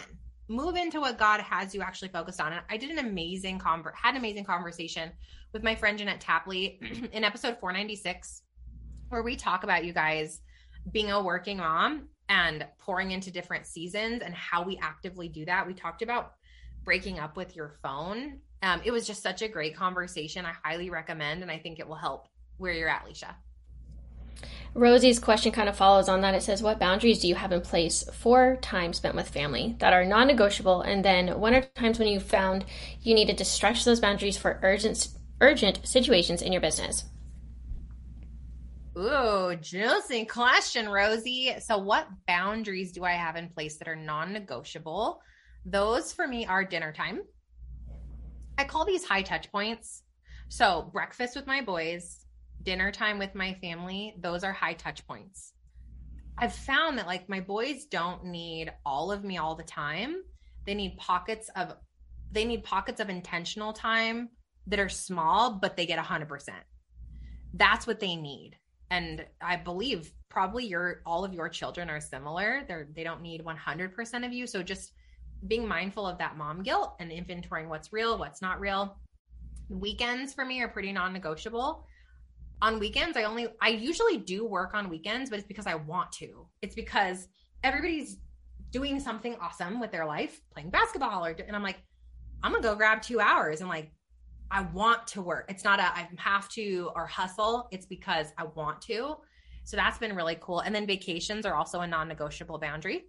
Move 0.48 0.76
into 0.76 1.00
what 1.00 1.18
god 1.18 1.40
has 1.40 1.74
you 1.74 1.82
actually 1.82 2.08
focused 2.08 2.40
on. 2.40 2.52
And 2.52 2.62
i 2.70 2.76
did 2.76 2.90
an 2.90 2.98
amazing 2.98 3.58
conver- 3.58 3.94
had 3.94 4.10
an 4.10 4.16
amazing 4.16 4.44
conversation 4.44 5.10
with 5.52 5.62
my 5.62 5.74
friend 5.74 5.98
jeanette 5.98 6.20
tapley 6.20 6.80
in 7.12 7.24
episode 7.24 7.58
496 7.60 8.42
where 9.10 9.22
we 9.22 9.36
talk 9.36 9.64
about 9.64 9.84
you 9.84 9.92
guys 9.92 10.40
being 10.92 11.10
a 11.10 11.22
working 11.22 11.58
mom 11.58 12.08
and 12.28 12.66
pouring 12.78 13.10
into 13.10 13.30
different 13.30 13.66
seasons 13.66 14.22
and 14.22 14.34
how 14.34 14.62
we 14.62 14.78
actively 14.78 15.28
do 15.28 15.44
that. 15.46 15.66
We 15.66 15.74
talked 15.74 16.02
about 16.02 16.34
breaking 16.88 17.18
up 17.18 17.36
with 17.36 17.54
your 17.54 17.74
phone 17.82 18.40
um, 18.62 18.80
it 18.84 18.90
was 18.90 19.06
just 19.06 19.22
such 19.22 19.42
a 19.42 19.48
great 19.48 19.76
conversation. 19.76 20.44
I 20.44 20.52
highly 20.64 20.90
recommend, 20.90 21.42
and 21.42 21.50
I 21.50 21.58
think 21.58 21.78
it 21.78 21.88
will 21.88 21.96
help 21.96 22.26
where 22.56 22.72
you're 22.72 22.88
at, 22.88 23.06
Leisha. 23.06 23.34
Rosie's 24.74 25.18
question 25.18 25.52
kind 25.52 25.68
of 25.68 25.76
follows 25.76 26.08
on 26.08 26.20
that. 26.20 26.34
It 26.34 26.42
says, 26.42 26.62
What 26.62 26.78
boundaries 26.78 27.20
do 27.20 27.28
you 27.28 27.34
have 27.34 27.52
in 27.52 27.60
place 27.60 28.04
for 28.12 28.56
time 28.56 28.92
spent 28.92 29.14
with 29.14 29.28
family 29.28 29.76
that 29.78 29.92
are 29.92 30.04
non 30.04 30.26
negotiable? 30.26 30.82
And 30.82 31.04
then, 31.04 31.40
when 31.40 31.54
are 31.54 31.62
times 31.62 31.98
when 31.98 32.08
you 32.08 32.20
found 32.20 32.64
you 33.00 33.14
needed 33.14 33.38
to 33.38 33.44
stretch 33.44 33.84
those 33.84 34.00
boundaries 34.00 34.36
for 34.36 34.60
urgent, 34.62 35.08
urgent 35.40 35.86
situations 35.86 36.42
in 36.42 36.52
your 36.52 36.60
business? 36.60 37.04
Ooh, 38.96 39.56
juicy 39.60 40.24
question, 40.24 40.88
Rosie. 40.88 41.54
So, 41.60 41.78
what 41.78 42.08
boundaries 42.26 42.92
do 42.92 43.04
I 43.04 43.12
have 43.12 43.36
in 43.36 43.48
place 43.48 43.76
that 43.76 43.88
are 43.88 43.96
non 43.96 44.32
negotiable? 44.32 45.20
Those 45.64 46.12
for 46.12 46.26
me 46.26 46.46
are 46.46 46.64
dinner 46.64 46.92
time. 46.92 47.20
I 48.56 48.64
call 48.64 48.84
these 48.84 49.04
high 49.04 49.22
touch 49.22 49.50
points. 49.52 50.02
So, 50.48 50.90
breakfast 50.92 51.36
with 51.36 51.46
my 51.46 51.60
boys, 51.60 52.24
dinner 52.62 52.90
time 52.90 53.18
with 53.18 53.34
my 53.34 53.54
family, 53.54 54.14
those 54.18 54.44
are 54.44 54.52
high 54.52 54.74
touch 54.74 55.06
points. 55.06 55.52
I've 56.40 56.54
found 56.54 56.98
that 56.98 57.06
like 57.06 57.28
my 57.28 57.40
boys 57.40 57.86
don't 57.86 58.24
need 58.24 58.72
all 58.86 59.10
of 59.10 59.24
me 59.24 59.38
all 59.38 59.56
the 59.56 59.64
time. 59.64 60.22
They 60.66 60.74
need 60.74 60.96
pockets 60.96 61.50
of 61.56 61.74
they 62.30 62.44
need 62.44 62.62
pockets 62.62 63.00
of 63.00 63.08
intentional 63.08 63.72
time 63.72 64.28
that 64.66 64.78
are 64.78 64.88
small 64.88 65.58
but 65.60 65.76
they 65.76 65.86
get 65.86 65.98
100%. 65.98 66.48
That's 67.54 67.86
what 67.86 68.00
they 68.00 68.14
need. 68.14 68.56
And 68.90 69.24
I 69.40 69.56
believe 69.56 70.12
probably 70.28 70.66
your 70.66 71.02
all 71.04 71.24
of 71.24 71.34
your 71.34 71.48
children 71.48 71.90
are 71.90 72.00
similar. 72.00 72.64
They're 72.68 72.88
they 72.94 73.02
don't 73.02 73.22
need 73.22 73.44
100% 73.44 74.26
of 74.26 74.32
you. 74.32 74.46
So 74.46 74.62
just 74.62 74.92
being 75.46 75.66
mindful 75.66 76.06
of 76.06 76.18
that 76.18 76.36
mom 76.36 76.62
guilt 76.62 76.96
and 77.00 77.10
inventorying 77.10 77.68
what's 77.68 77.92
real, 77.92 78.18
what's 78.18 78.42
not 78.42 78.60
real. 78.60 78.98
Weekends 79.68 80.34
for 80.34 80.44
me 80.44 80.60
are 80.62 80.68
pretty 80.68 80.92
non-negotiable. 80.92 81.86
On 82.60 82.78
weekends, 82.80 83.16
I 83.16 83.24
only 83.24 83.46
I 83.60 83.68
usually 83.68 84.18
do 84.18 84.44
work 84.44 84.74
on 84.74 84.88
weekends, 84.88 85.30
but 85.30 85.38
it's 85.38 85.46
because 85.46 85.66
I 85.66 85.76
want 85.76 86.10
to. 86.12 86.48
It's 86.60 86.74
because 86.74 87.28
everybody's 87.62 88.18
doing 88.70 88.98
something 88.98 89.36
awesome 89.40 89.78
with 89.80 89.92
their 89.92 90.04
life, 90.04 90.40
playing 90.52 90.70
basketball 90.70 91.24
or 91.24 91.30
and 91.30 91.54
I'm 91.54 91.62
like 91.62 91.78
I'm 92.42 92.52
to 92.54 92.60
go 92.60 92.74
grab 92.74 93.02
2 93.02 93.20
hours 93.20 93.60
and 93.60 93.68
like 93.68 93.92
I 94.50 94.62
want 94.62 95.06
to 95.08 95.22
work. 95.22 95.46
It's 95.48 95.64
not 95.64 95.78
a 95.78 95.82
I 95.82 96.08
have 96.16 96.48
to 96.50 96.90
or 96.96 97.06
hustle. 97.06 97.68
It's 97.70 97.86
because 97.86 98.32
I 98.38 98.44
want 98.44 98.80
to. 98.82 99.16
So 99.64 99.76
that's 99.76 99.98
been 99.98 100.16
really 100.16 100.38
cool. 100.40 100.60
And 100.60 100.74
then 100.74 100.86
vacations 100.86 101.44
are 101.44 101.54
also 101.54 101.80
a 101.80 101.86
non-negotiable 101.86 102.58
boundary. 102.58 103.04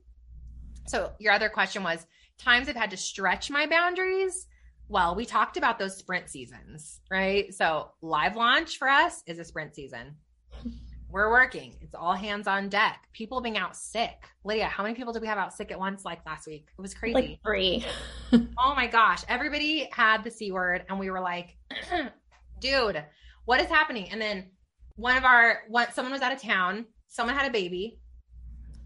So 0.89 1.11
your 1.19 1.33
other 1.33 1.49
question 1.49 1.83
was 1.83 2.07
times 2.39 2.67
I've 2.67 2.75
had 2.75 2.89
to 2.89 2.97
stretch 2.97 3.51
my 3.51 3.67
boundaries. 3.67 4.47
Well, 4.87 5.13
we 5.13 5.23
talked 5.23 5.55
about 5.55 5.77
those 5.77 5.95
sprint 5.95 6.29
seasons, 6.29 7.01
right? 7.11 7.53
So 7.53 7.91
live 8.01 8.35
launch 8.35 8.79
for 8.79 8.89
us 8.89 9.21
is 9.27 9.37
a 9.37 9.45
sprint 9.45 9.75
season. 9.75 10.15
we're 11.11 11.29
working. 11.29 11.75
It's 11.81 11.93
all 11.93 12.13
hands 12.13 12.47
on 12.47 12.69
deck. 12.69 13.07
People 13.13 13.39
being 13.39 13.55
out 13.55 13.75
sick. 13.75 14.25
Lydia, 14.43 14.65
how 14.65 14.81
many 14.81 14.95
people 14.95 15.13
did 15.13 15.21
we 15.21 15.27
have 15.27 15.37
out 15.37 15.53
sick 15.53 15.71
at 15.71 15.77
once 15.77 16.05
like 16.05 16.25
last 16.25 16.47
week? 16.47 16.69
It 16.75 16.81
was 16.81 16.95
crazy. 16.95 17.13
Like 17.13 17.39
three. 17.45 17.85
oh 18.57 18.73
my 18.73 18.87
gosh. 18.87 19.21
Everybody 19.29 19.87
had 19.91 20.23
the 20.23 20.31
C 20.31 20.51
word 20.51 20.85
and 20.89 20.97
we 20.97 21.11
were 21.11 21.21
like, 21.21 21.55
dude, 22.59 23.05
what 23.45 23.61
is 23.61 23.67
happening? 23.67 24.09
And 24.09 24.19
then 24.19 24.49
one 24.95 25.15
of 25.15 25.23
our 25.23 25.59
one 25.67 25.91
someone 25.93 26.13
was 26.13 26.23
out 26.23 26.33
of 26.33 26.41
town, 26.41 26.85
someone 27.09 27.35
had 27.35 27.47
a 27.47 27.53
baby. 27.53 27.99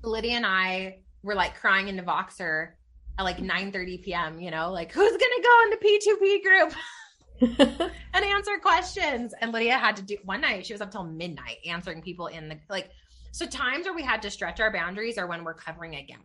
Lydia 0.03 0.33
and 0.33 0.45
I 0.45 1.02
were 1.23 1.35
like 1.35 1.55
crying 1.55 1.87
into 1.87 2.03
Voxer 2.03 2.71
at 3.17 3.23
like 3.23 3.39
9 3.39 3.71
30 3.71 3.97
p.m. 3.99 4.39
You 4.39 4.51
know, 4.51 4.71
like 4.71 4.91
who's 4.91 5.11
gonna 5.11 5.43
go 5.43 5.63
in 5.63 5.69
the 5.69 5.77
P2P 5.77 6.43
group? 6.43 6.73
and 8.13 8.25
answer 8.25 8.57
questions. 8.61 9.33
And 9.41 9.51
Lydia 9.51 9.77
had 9.77 9.95
to 9.97 10.01
do 10.01 10.17
one 10.23 10.41
night, 10.41 10.65
she 10.65 10.73
was 10.73 10.81
up 10.81 10.91
till 10.91 11.03
midnight 11.03 11.57
answering 11.65 12.01
people 12.01 12.27
in 12.27 12.49
the 12.49 12.57
like 12.69 12.91
so 13.31 13.47
times 13.47 13.85
where 13.85 13.95
we 13.95 14.03
had 14.03 14.21
to 14.21 14.29
stretch 14.29 14.59
our 14.59 14.71
boundaries 14.71 15.17
are 15.17 15.25
when 15.25 15.43
we're 15.43 15.55
covering 15.55 15.95
a 15.95 16.03
gap. 16.03 16.21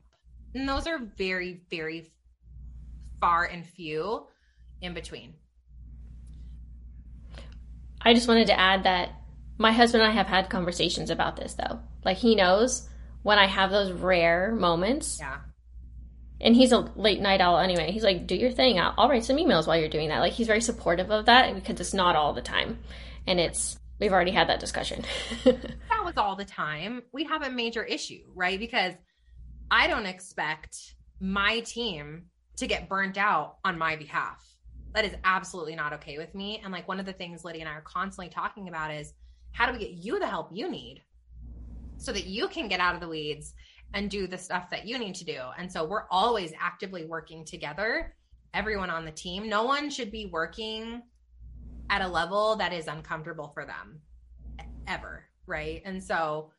And 0.55 0.69
those 0.69 0.87
are 0.87 0.99
very, 1.17 1.63
very 1.71 2.13
far 3.21 3.47
and 3.47 3.67
few 3.67 4.27
in 4.83 4.95
between. 4.95 5.35
I 8.01 8.15
just 8.15 8.29
wanted 8.29 8.47
to 8.49 8.59
add 8.59 8.85
that 8.85 9.11
my 9.59 9.73
husband 9.73 10.03
and 10.03 10.13
I 10.13 10.15
have 10.15 10.27
had 10.27 10.51
conversations 10.51 11.11
about 11.11 11.37
this 11.37 11.55
though. 11.55 11.81
Like 12.05 12.17
he 12.17 12.35
knows 12.35 12.89
when 13.29 13.39
I 13.39 13.47
have 13.47 13.71
those 13.71 13.93
rare 13.93 14.53
moments. 14.53 15.19
Yeah 15.21 15.41
and 16.41 16.55
he's 16.55 16.73
a 16.73 16.79
late 16.95 17.21
night 17.21 17.41
owl 17.41 17.59
anyway. 17.59 17.91
He's 17.91 18.05
like, 18.05 18.27
do 18.27 18.35
your 18.37 18.53
thing. 18.53 18.79
I'll, 18.79 18.95
I'll, 18.97 19.09
write 19.09 19.25
some 19.25 19.37
emails 19.37 19.67
while 19.67 19.77
you're 19.77 19.89
doing 19.89 20.09
that. 20.09 20.21
Like 20.21 20.33
he's 20.33 20.47
very 20.47 20.61
supportive 20.61 21.11
of 21.11 21.27
that 21.27 21.53
because 21.53 21.81
it's 21.81 21.93
not 21.93 22.15
all 22.15 22.33
the 22.33 22.41
time, 22.41 22.79
and 23.27 23.41
it's 23.41 23.77
we've 23.99 24.13
already 24.13 24.31
had 24.31 24.49
that 24.49 24.61
discussion. 24.61 25.05
that 25.45 26.05
was 26.05 26.17
all 26.17 26.37
the 26.37 26.45
time. 26.45 27.03
We 27.13 27.25
have 27.25 27.43
a 27.43 27.51
major 27.51 27.83
issue, 27.83 28.23
right? 28.37 28.57
Because 28.57 28.95
I 29.69 29.89
don't 29.89 30.07
expect 30.07 30.95
my 31.21 31.59
team 31.61 32.27
to 32.59 32.69
get 32.69 32.89
burnt 32.89 33.19
out 33.19 33.57
on 33.65 33.77
my 33.77 33.97
behalf. 33.97 34.41
That 34.95 35.05
is 35.05 35.15
absolutely 35.25 35.75
not 35.75 35.93
okay 35.95 36.19
with 36.19 36.37
me. 36.37 36.61
And 36.63 36.73
like 36.73 36.87
one 36.87 37.01
of 37.01 37.07
the 37.07 37.13
things 37.13 37.45
Lydia 37.45 37.63
and 37.63 37.69
I 37.69 37.73
are 37.73 37.81
constantly 37.81 38.31
talking 38.31 38.69
about 38.69 38.95
is 38.95 39.13
how 39.51 39.67
do 39.67 39.73
we 39.73 39.79
get 39.81 39.91
you 39.91 40.21
the 40.21 40.27
help 40.29 40.51
you 40.53 40.71
need 40.71 41.03
so 41.99 42.13
that 42.13 42.27
you 42.27 42.49
can 42.49 42.69
get 42.69 42.81
out 42.81 42.95
of 42.95 43.01
the 43.01 43.09
weeds 43.09 43.55
and 43.95 44.11
do 44.11 44.27
the 44.27 44.39
stuff 44.39 44.71
that 44.71 44.87
you 44.87 44.99
need 44.99 45.15
to 45.17 45.25
do. 45.25 45.41
And 45.57 45.71
so 45.71 45.85
we're 45.85 46.07
always 46.11 46.53
actively 46.61 47.05
working 47.05 47.45
together, 47.45 48.15
everyone 48.55 48.91
on 48.91 49.05
the 49.05 49.11
team. 49.11 49.49
No 49.49 49.65
one 49.65 49.91
should 49.91 50.11
be 50.11 50.27
working 50.27 51.03
at 51.91 52.03
a 52.03 52.09
level 52.09 52.57
that 52.57 52.73
is 52.73 52.87
uncomfortable 52.87 53.51
for 53.55 53.65
them 53.65 54.01
ever. 54.87 55.25
Right. 55.47 55.83
And 55.85 56.03
so 56.03 56.51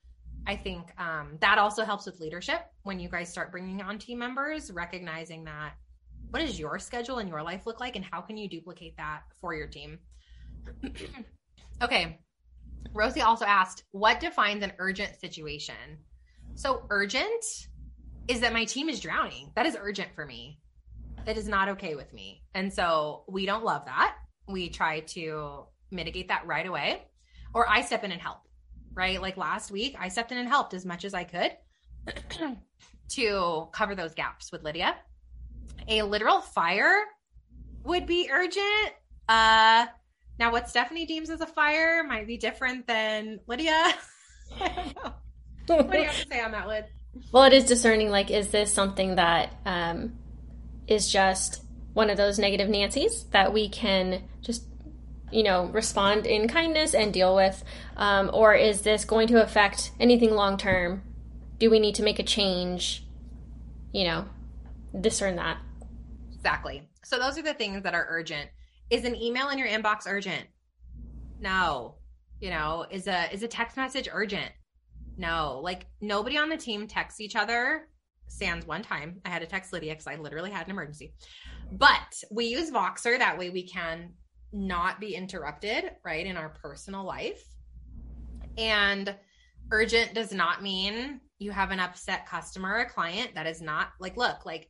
I 0.47 0.55
think 0.55 0.91
um, 0.99 1.37
that 1.41 1.57
also 1.57 1.85
helps 1.85 2.05
with 2.05 2.19
leadership 2.19 2.61
when 2.83 2.99
you 2.99 3.09
guys 3.09 3.29
start 3.29 3.51
bringing 3.51 3.81
on 3.81 3.99
team 3.99 4.19
members, 4.19 4.71
recognizing 4.71 5.43
that 5.45 5.73
what 6.31 6.39
does 6.39 6.59
your 6.59 6.79
schedule 6.79 7.19
and 7.19 7.29
your 7.29 7.41
life 7.43 7.65
look 7.65 7.79
like 7.79 7.95
and 7.95 8.05
how 8.05 8.21
can 8.21 8.37
you 8.37 8.47
duplicate 8.47 8.95
that 8.97 9.21
for 9.41 9.53
your 9.53 9.67
team? 9.67 9.99
okay. 11.81 12.19
Rosie 12.93 13.21
also 13.21 13.45
asked, 13.45 13.83
what 13.91 14.19
defines 14.19 14.63
an 14.63 14.73
urgent 14.79 15.15
situation? 15.19 15.75
So 16.55 16.83
urgent 16.89 17.45
is 18.27 18.41
that 18.41 18.53
my 18.53 18.65
team 18.65 18.89
is 18.89 18.99
drowning. 18.99 19.51
That 19.55 19.65
is 19.65 19.77
urgent 19.79 20.09
for 20.15 20.25
me. 20.25 20.59
That 21.25 21.37
is 21.37 21.47
not 21.47 21.69
okay 21.69 21.95
with 21.95 22.11
me. 22.13 22.43
And 22.53 22.73
so 22.73 23.23
we 23.27 23.45
don't 23.45 23.63
love 23.63 23.85
that. 23.85 24.15
We 24.47 24.69
try 24.69 25.01
to 25.01 25.65
mitigate 25.91 26.27
that 26.29 26.45
right 26.45 26.65
away. 26.65 27.03
Or 27.53 27.67
I 27.69 27.81
step 27.81 28.03
in 28.03 28.11
and 28.11 28.21
help, 28.21 28.39
right? 28.93 29.21
Like 29.21 29.37
last 29.37 29.71
week, 29.71 29.95
I 29.99 30.09
stepped 30.09 30.31
in 30.31 30.37
and 30.37 30.47
helped 30.47 30.73
as 30.73 30.85
much 30.85 31.05
as 31.05 31.13
I 31.13 31.23
could 31.23 31.51
to 33.09 33.67
cover 33.71 33.95
those 33.95 34.13
gaps 34.13 34.51
with 34.51 34.63
Lydia. 34.63 34.95
A 35.87 36.03
literal 36.03 36.41
fire 36.41 37.03
would 37.83 38.05
be 38.05 38.29
urgent. 38.31 38.93
Uh 39.27 39.87
now 40.39 40.51
what 40.51 40.67
Stefanie 40.67 41.05
deems 41.05 41.29
as 41.29 41.41
a 41.41 41.45
fire 41.45 42.03
might 42.03 42.25
be 42.25 42.37
different 42.37 42.87
than 42.87 43.39
Lydia. 43.45 43.93
I 44.61 44.67
don't 44.75 44.95
know 45.03 45.13
what 45.67 45.91
do 45.91 45.97
you 45.99 46.05
have 46.05 46.21
to 46.21 46.27
say 46.27 46.41
on 46.41 46.51
that, 46.51 46.67
Lid? 46.67 46.85
Well, 47.31 47.43
it 47.43 47.53
is 47.53 47.65
discerning. 47.65 48.09
Like, 48.09 48.31
is 48.31 48.49
this 48.49 48.73
something 48.73 49.15
that 49.15 49.53
um, 49.65 50.17
is 50.87 51.11
just 51.11 51.61
one 51.93 52.09
of 52.09 52.17
those 52.17 52.39
negative 52.39 52.69
Nancy's 52.69 53.25
that 53.25 53.53
we 53.53 53.69
can 53.69 54.23
just, 54.41 54.63
you 55.31 55.43
know, 55.43 55.65
respond 55.65 56.25
in 56.25 56.47
kindness 56.47 56.93
and 56.93 57.13
deal 57.13 57.35
with? 57.35 57.63
Um, 57.97 58.31
or 58.33 58.53
is 58.53 58.81
this 58.81 59.05
going 59.05 59.27
to 59.27 59.43
affect 59.43 59.91
anything 59.99 60.31
long 60.31 60.57
term? 60.57 61.03
Do 61.57 61.69
we 61.69 61.79
need 61.79 61.95
to 61.95 62.03
make 62.03 62.19
a 62.19 62.23
change? 62.23 63.05
You 63.91 64.05
know, 64.05 64.25
discern 64.99 65.35
that. 65.35 65.57
Exactly. 66.33 66.83
So, 67.03 67.19
those 67.19 67.37
are 67.37 67.41
the 67.41 67.53
things 67.53 67.83
that 67.83 67.93
are 67.93 68.07
urgent. 68.09 68.49
Is 68.89 69.05
an 69.05 69.15
email 69.15 69.49
in 69.49 69.59
your 69.59 69.67
inbox 69.67 70.03
urgent? 70.07 70.47
No. 71.39 71.95
You 72.39 72.49
know, 72.49 72.85
is 72.89 73.07
a 73.07 73.31
is 73.33 73.43
a 73.43 73.47
text 73.47 73.77
message 73.77 74.09
urgent? 74.11 74.51
No, 75.17 75.59
like 75.61 75.85
nobody 75.99 76.37
on 76.37 76.49
the 76.49 76.57
team 76.57 76.87
texts 76.87 77.19
each 77.19 77.35
other. 77.35 77.89
Sans 78.27 78.65
one 78.65 78.81
time. 78.81 79.19
I 79.25 79.29
had 79.29 79.41
to 79.41 79.47
text 79.47 79.73
Lydia 79.73 79.93
because 79.93 80.07
I 80.07 80.15
literally 80.15 80.51
had 80.51 80.65
an 80.67 80.71
emergency. 80.71 81.13
But 81.71 82.23
we 82.31 82.45
use 82.45 82.71
Voxer. 82.71 83.17
That 83.17 83.37
way 83.37 83.49
we 83.49 83.67
can 83.67 84.13
not 84.53 84.99
be 84.99 85.15
interrupted, 85.15 85.91
right, 86.03 86.25
in 86.25 86.37
our 86.37 86.49
personal 86.49 87.03
life. 87.03 87.43
And 88.57 89.13
urgent 89.71 90.13
does 90.13 90.31
not 90.31 90.63
mean 90.63 91.19
you 91.37 91.51
have 91.51 91.71
an 91.71 91.79
upset 91.79 92.27
customer 92.27 92.77
or 92.77 92.85
client. 92.85 93.35
That 93.35 93.47
is 93.47 93.61
not 93.61 93.89
like, 93.99 94.17
look, 94.17 94.45
like 94.45 94.69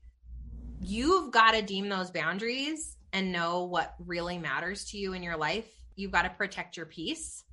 you've 0.82 1.32
got 1.32 1.52
to 1.52 1.62
deem 1.62 1.90
those 1.90 2.12
boundaries 2.12 2.98
and 3.14 3.32
know 3.32 3.64
what 3.64 3.96
really 4.06 4.38
matters 4.38 4.86
to 4.92 4.98
you 4.98 5.14
in 5.14 5.24
your 5.24 5.38
life. 5.38 5.68
You've 5.96 6.12
got 6.12 6.24
to 6.24 6.30
protect 6.30 6.78
your 6.78 6.86
peace 6.86 7.44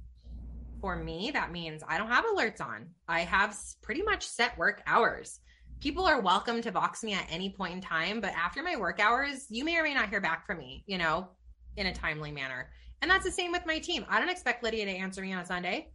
for 0.81 0.97
me, 0.97 1.31
that 1.33 1.53
means 1.53 1.83
I 1.88 1.99
don't 1.99 2.11
have 2.11 2.25
alerts 2.25 2.61
on. 2.61 2.87
I 3.09 3.21
have 3.21 3.57
pretty 3.83 4.03
much 4.03 4.25
set 4.25 4.57
work 4.59 4.83
hours. 4.87 5.40
People 5.81 6.05
are 6.05 6.21
welcome 6.21 6.62
to 6.62 6.73
box 6.73 7.03
me 7.03 7.12
at 7.12 7.27
any 7.29 7.51
point 7.51 7.75
in 7.75 7.81
time, 7.81 8.21
but 8.21 8.33
after 8.35 8.62
my 8.62 8.77
work 8.77 9.01
hours, 9.01 9.47
you 9.51 9.64
may 9.64 9.77
or 9.77 9.83
may 9.83 9.95
not 9.95 10.09
hear 10.09 10.21
back 10.21 10.47
from 10.47 10.59
me, 10.59 10.85
you 10.87 10.99
know, 10.99 11.29
in 11.77 11.87
a 11.87 11.95
timely 11.95 12.31
manner. 12.31 12.71
And 13.03 13.11
that's 13.11 13.25
the 13.25 13.31
same 13.31 13.53
with 13.53 13.66
my 13.66 13.79
team. 13.79 14.07
I 14.09 14.19
don't 14.21 14.29
expect 14.31 14.62
Lydia 14.62 14.87
to 14.87 14.90
answer 14.90 15.21
me 15.21 15.33
on 15.33 15.40
a 15.40 15.47
Sunday. 15.47 15.90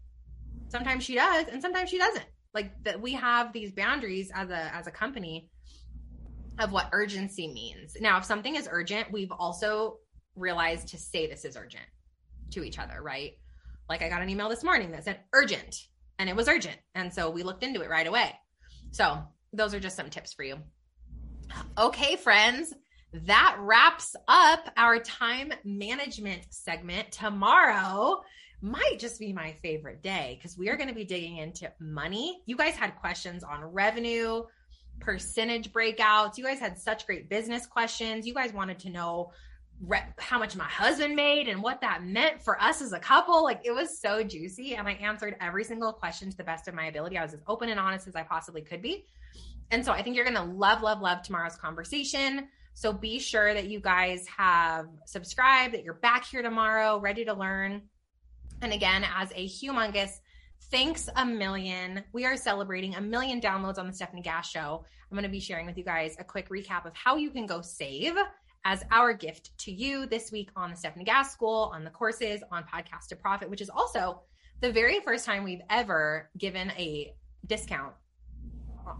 Sometimes 0.70 1.04
she 1.04 1.16
does, 1.16 1.48
and 1.48 1.62
sometimes 1.62 1.90
she 1.90 1.98
doesn't. 1.98 2.26
Like 2.54 2.72
that 2.84 3.02
we 3.02 3.14
have 3.14 3.54
these 3.54 3.72
boundaries 3.72 4.30
as 4.36 4.50
a 4.50 4.76
as 4.76 4.88
a 4.88 4.92
company 4.92 5.50
of 6.62 6.72
what 6.72 6.90
urgency 6.92 7.48
means. 7.48 7.98
Now, 8.00 8.18
if 8.18 8.26
something 8.26 8.56
is 8.56 8.68
urgent, 8.72 9.12
we've 9.12 9.32
also 9.32 9.98
realized 10.36 10.90
to 10.90 10.98
say 10.98 11.28
this 11.28 11.44
is 11.44 11.58
urgent 11.58 11.86
to 12.52 12.64
each 12.64 12.80
other, 12.80 13.02
right? 13.02 13.34
Like 13.90 14.02
I 14.02 14.10
got 14.10 14.22
an 14.22 14.30
email 14.30 14.50
this 14.50 14.64
morning 14.64 14.92
that 14.92 15.04
said 15.04 15.20
urgent 15.34 15.88
and 16.20 16.30
it 16.30 16.36
was 16.36 16.48
urgent. 16.48 16.78
And 16.96 17.14
so 17.14 17.30
we 17.30 17.44
looked 17.44 17.64
into 17.64 17.82
it 17.82 17.90
right 17.90 18.08
away. 18.08 18.34
So 18.92 19.18
those 19.54 19.74
are 19.74 19.80
just 19.80 19.96
some 19.96 20.10
tips 20.10 20.34
for 20.34 20.44
you. 20.44 20.58
Okay, 21.78 22.16
friends, 22.16 22.74
that 23.14 23.58
wraps 23.60 24.16
up 24.28 24.70
our 24.78 25.00
time 25.00 25.52
management 25.66 26.44
segment. 26.50 27.12
Tomorrow 27.12 28.22
might 28.62 29.00
just 29.00 29.20
be 29.20 29.34
my 29.34 29.56
favorite 29.62 30.02
day 30.02 30.38
because 30.38 30.58
we 30.58 30.70
are 30.70 30.78
going 30.78 30.88
to 30.88 30.96
be 30.96 31.04
digging 31.04 31.38
into 31.38 31.72
money. 31.80 32.42
You 32.46 32.56
guys 32.56 32.76
had 32.76 32.96
questions 32.98 33.44
on 33.44 33.66
revenue, 33.66 34.44
percentage 35.02 35.72
breakouts. 35.74 36.38
You 36.38 36.44
guys 36.44 36.60
had 36.60 36.78
such 36.80 37.06
great 37.06 37.30
business 37.30 37.66
questions. 37.66 38.26
You 38.26 38.34
guys 38.34 38.54
wanted 38.54 38.80
to 38.80 38.90
know 38.90 39.32
re- 39.86 40.04
how 40.18 40.40
much 40.40 40.56
my 40.56 40.66
husband 40.66 41.16
made 41.16 41.48
and 41.48 41.62
what 41.62 41.82
that 41.82 42.04
meant 42.04 42.42
for 42.42 42.62
us 42.62 42.82
as 42.82 42.94
a 42.94 43.00
couple. 43.00 43.44
Like 43.44 43.62
it 43.66 43.72
was 43.72 44.00
so 44.00 44.24
juicy. 44.24 44.76
And 44.76 44.88
I 44.88 44.94
answered 44.94 45.36
every 45.42 45.64
single 45.64 45.92
question 45.92 46.30
to 46.30 46.38
the 46.38 46.44
best 46.44 46.68
of 46.68 46.74
my 46.74 46.86
ability. 46.86 47.18
I 47.18 47.24
was 47.24 47.34
as 47.34 47.42
open 47.48 47.70
and 47.70 47.80
honest 47.80 48.08
as 48.08 48.16
I 48.16 48.24
possibly 48.24 48.62
could 48.62 48.82
be. 48.82 49.06
And 49.72 49.84
so 49.84 49.92
I 49.92 50.02
think 50.02 50.16
you're 50.16 50.26
going 50.26 50.36
to 50.36 50.54
love, 50.54 50.82
love, 50.82 51.02
love 51.02 51.24
tomorrow's 51.24 51.56
conversation. 51.56 52.48
So 52.74 52.94
be 52.94 53.20
sure 53.20 53.54
that 53.54 53.68
you 53.68 53.80
guys 53.80 54.26
have 54.38 54.86
subscribed, 55.06 55.74
that 55.74 55.84
you're 55.84 55.94
back 55.94 56.26
here 56.26 56.42
tomorrow, 56.42 57.00
ready 57.00 57.26
to 57.26 57.34
learn. 57.34 57.84
And 58.62 58.74
again, 58.74 59.06
as 59.16 59.32
a 59.32 59.48
humongous 59.48 60.12
thanks 60.72 61.10
a 61.18 61.26
million. 61.26 62.04
We 62.14 62.26
are 62.26 62.38
celebrating 62.38 62.96
a 62.96 63.02
million 63.02 63.42
downloads 63.42 63.78
on 63.78 63.88
the 63.88 63.94
Stefanie 63.94 64.24
Gass 64.24 64.50
Show. 64.50 64.86
I'm 65.12 65.16
going 65.16 65.24
to 65.24 65.30
be 65.30 65.42
sharing 65.42 65.66
with 65.66 65.78
you 65.78 65.84
guys 65.84 66.16
a 66.18 66.24
quick 66.24 66.50
recap 66.50 66.86
of 66.86 66.96
how 66.96 67.18
you 67.18 67.30
can 67.30 67.46
go 67.46 67.62
save 67.62 68.16
as 68.64 68.84
our 68.92 69.14
gift 69.14 69.58
to 69.60 69.72
you 69.72 70.06
this 70.06 70.32
week 70.32 70.50
on 70.56 70.72
the 70.72 70.76
Stefanie 70.78 71.06
Gass 71.06 71.34
School, 71.34 71.72
on 71.74 71.84
the 71.84 71.90
courses, 71.90 72.42
on 72.52 72.64
Podcast 72.64 73.08
to 73.10 73.16
Profit, 73.18 73.50
which 73.50 73.60
is 73.62 73.70
also 73.70 74.22
the 74.62 74.72
very 74.72 75.02
first 75.02 75.26
time 75.26 75.44
we've 75.44 75.62
ever 75.70 76.30
given 76.38 76.72
a 76.78 77.14
discount 77.48 77.94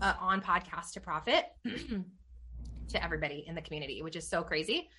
uh, 0.02 0.14
on 0.20 0.42
Podcast 0.42 0.92
to 0.94 1.00
Profit 1.00 1.46
to 2.90 3.04
everybody 3.04 3.46
in 3.48 3.56
the 3.56 3.62
community, 3.62 4.02
which 4.02 4.16
is 4.16 4.28
so 4.28 4.44
crazy. 4.44 4.90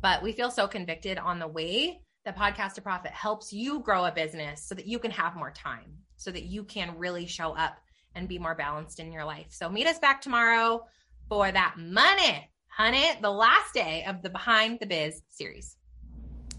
But 0.00 0.22
we 0.22 0.32
feel 0.32 0.50
so 0.50 0.66
convicted 0.68 1.18
on 1.18 1.38
the 1.38 1.48
way 1.48 2.00
The 2.24 2.32
Podcast 2.32 2.74
to 2.74 2.80
Profit 2.80 3.10
helps 3.10 3.52
you 3.52 3.80
grow 3.80 4.04
a 4.06 4.12
business 4.12 4.62
so 4.62 4.74
that 4.74 4.86
you 4.86 4.98
can 4.98 5.10
have 5.10 5.36
more 5.36 5.50
time, 5.50 5.98
so 6.16 6.30
that 6.30 6.44
you 6.44 6.64
can 6.64 6.98
really 6.98 7.26
show 7.26 7.52
up 7.56 7.78
and 8.14 8.28
be 8.28 8.38
more 8.38 8.54
balanced 8.54 9.00
in 9.00 9.12
your 9.12 9.24
life. 9.24 9.46
So 9.50 9.68
meet 9.68 9.86
us 9.86 9.98
back 9.98 10.20
tomorrow 10.20 10.84
for 11.28 11.50
that 11.50 11.74
money, 11.78 12.48
honey, 12.68 13.10
the 13.20 13.30
last 13.30 13.74
day 13.74 14.04
of 14.06 14.22
the 14.22 14.30
Behind 14.30 14.78
the 14.80 14.86
Biz 14.86 15.22
series. 15.28 15.76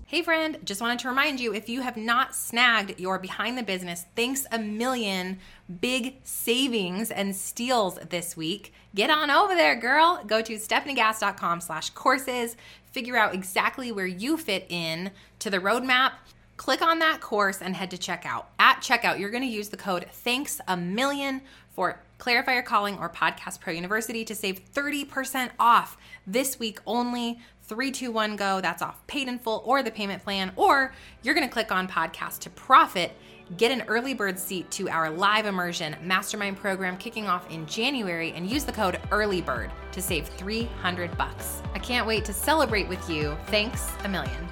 Hey, 0.07 0.21
friend, 0.21 0.59
just 0.63 0.81
wanted 0.81 0.99
to 0.99 1.07
remind 1.07 1.39
you 1.39 1.51
if 1.51 1.67
you 1.67 1.81
have 1.81 1.97
not 1.97 2.35
snagged 2.35 2.99
your 2.99 3.17
behind 3.17 3.57
the 3.57 3.63
business, 3.63 4.05
thanks 4.15 4.45
a 4.51 4.59
million 4.59 5.39
big 5.81 6.17
savings 6.23 7.09
and 7.09 7.35
steals 7.35 7.97
this 8.09 8.37
week, 8.37 8.71
get 8.93 9.09
on 9.09 9.31
over 9.31 9.55
there, 9.55 9.75
girl. 9.75 10.23
Go 10.27 10.43
to 10.43 10.57
stefaniegass.com 10.57 11.59
slash 11.59 11.89
courses, 11.89 12.55
figure 12.91 13.17
out 13.17 13.33
exactly 13.33 13.91
where 13.91 14.05
you 14.05 14.37
fit 14.37 14.67
in 14.69 15.09
to 15.39 15.49
the 15.49 15.57
roadmap. 15.57 16.11
Click 16.57 16.81
on 16.81 16.99
that 16.99 17.19
course 17.19 17.61
and 17.61 17.75
head 17.75 17.91
to 17.91 17.97
checkout. 17.97 18.45
At 18.59 18.81
checkout, 18.81 19.19
you're 19.19 19.29
going 19.29 19.43
to 19.43 19.49
use 19.49 19.69
the 19.69 19.77
code 19.77 20.05
thanks 20.09 20.61
a 20.67 20.77
million 20.77 21.41
for 21.73 22.01
Clarify 22.17 22.53
Your 22.53 22.63
Calling 22.63 22.97
or 22.97 23.09
Podcast 23.09 23.59
Pro 23.59 23.73
University 23.73 24.23
to 24.23 24.33
save 24.33 24.61
30% 24.73 25.51
off 25.59 25.97
this 26.25 26.57
week 26.57 26.79
only. 26.85 27.39
321 27.63 28.35
go, 28.35 28.61
that's 28.61 28.81
off 28.81 29.05
paid 29.07 29.27
in 29.27 29.39
full 29.39 29.63
or 29.65 29.81
the 29.81 29.89
payment 29.89 30.23
plan, 30.23 30.51
or 30.55 30.93
you're 31.23 31.33
going 31.33 31.47
to 31.47 31.51
click 31.51 31.71
on 31.71 31.87
Podcast 31.87 32.39
to 32.39 32.49
Profit, 32.51 33.11
get 33.57 33.71
an 33.71 33.81
early 33.87 34.13
bird 34.13 34.37
seat 34.37 34.69
to 34.71 34.87
our 34.89 35.09
live 35.09 35.47
immersion 35.47 35.95
mastermind 36.03 36.57
program 36.57 36.95
kicking 36.97 37.27
off 37.27 37.49
in 37.51 37.65
January 37.65 38.31
and 38.33 38.47
use 38.49 38.65
the 38.65 38.71
code 38.71 38.99
EARLYBIRD 39.09 39.71
to 39.91 40.01
save 40.01 40.27
300 40.27 41.17
bucks. 41.17 41.61
I 41.73 41.79
can't 41.79 42.05
wait 42.05 42.23
to 42.25 42.33
celebrate 42.33 42.87
with 42.87 43.09
you. 43.09 43.35
Thanks 43.47 43.89
a 44.03 44.07
million. 44.07 44.47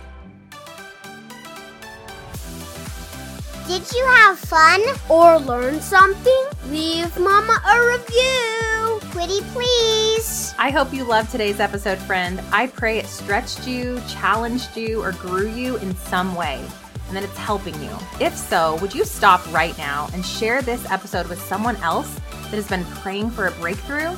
Did 3.68 3.90
you 3.94 4.06
have 4.06 4.38
fun 4.38 4.82
or 5.08 5.40
learn 5.40 5.80
something? 5.80 6.46
Leave 6.68 7.18
Mama 7.18 7.62
a 7.66 7.98
review. 7.98 9.00
Pretty 9.12 9.40
please. 9.54 10.54
I 10.60 10.70
hope 10.70 10.94
you 10.94 11.06
loved 11.06 11.32
today's 11.32 11.62
episode, 11.62 11.98
friend. 12.00 12.42
I 12.52 12.68
pray 12.68 12.98
it 12.98 13.06
stretched 13.06 13.66
you, 13.66 14.02
challenged 14.10 14.76
you, 14.76 15.02
or 15.02 15.14
grew 15.14 15.48
you 15.50 15.78
in 15.78 15.96
some 15.96 16.36
way, 16.36 16.62
and 17.08 17.16
that 17.16 17.24
it's 17.24 17.38
helping 17.38 17.82
you. 17.82 17.98
If 18.20 18.36
so, 18.36 18.78
would 18.82 18.94
you 18.94 19.06
stop 19.06 19.42
right 19.54 19.78
now 19.78 20.10
and 20.14 20.26
share 20.26 20.62
this 20.62 20.86
episode 20.92 21.30
with 21.30 21.42
someone 21.42 21.78
else 21.78 22.20
that 22.32 22.56
has 22.56 22.68
been 22.68 22.84
praying 22.84 23.32
for 23.32 23.48
a 23.48 23.52
breakthrough? 23.52 24.14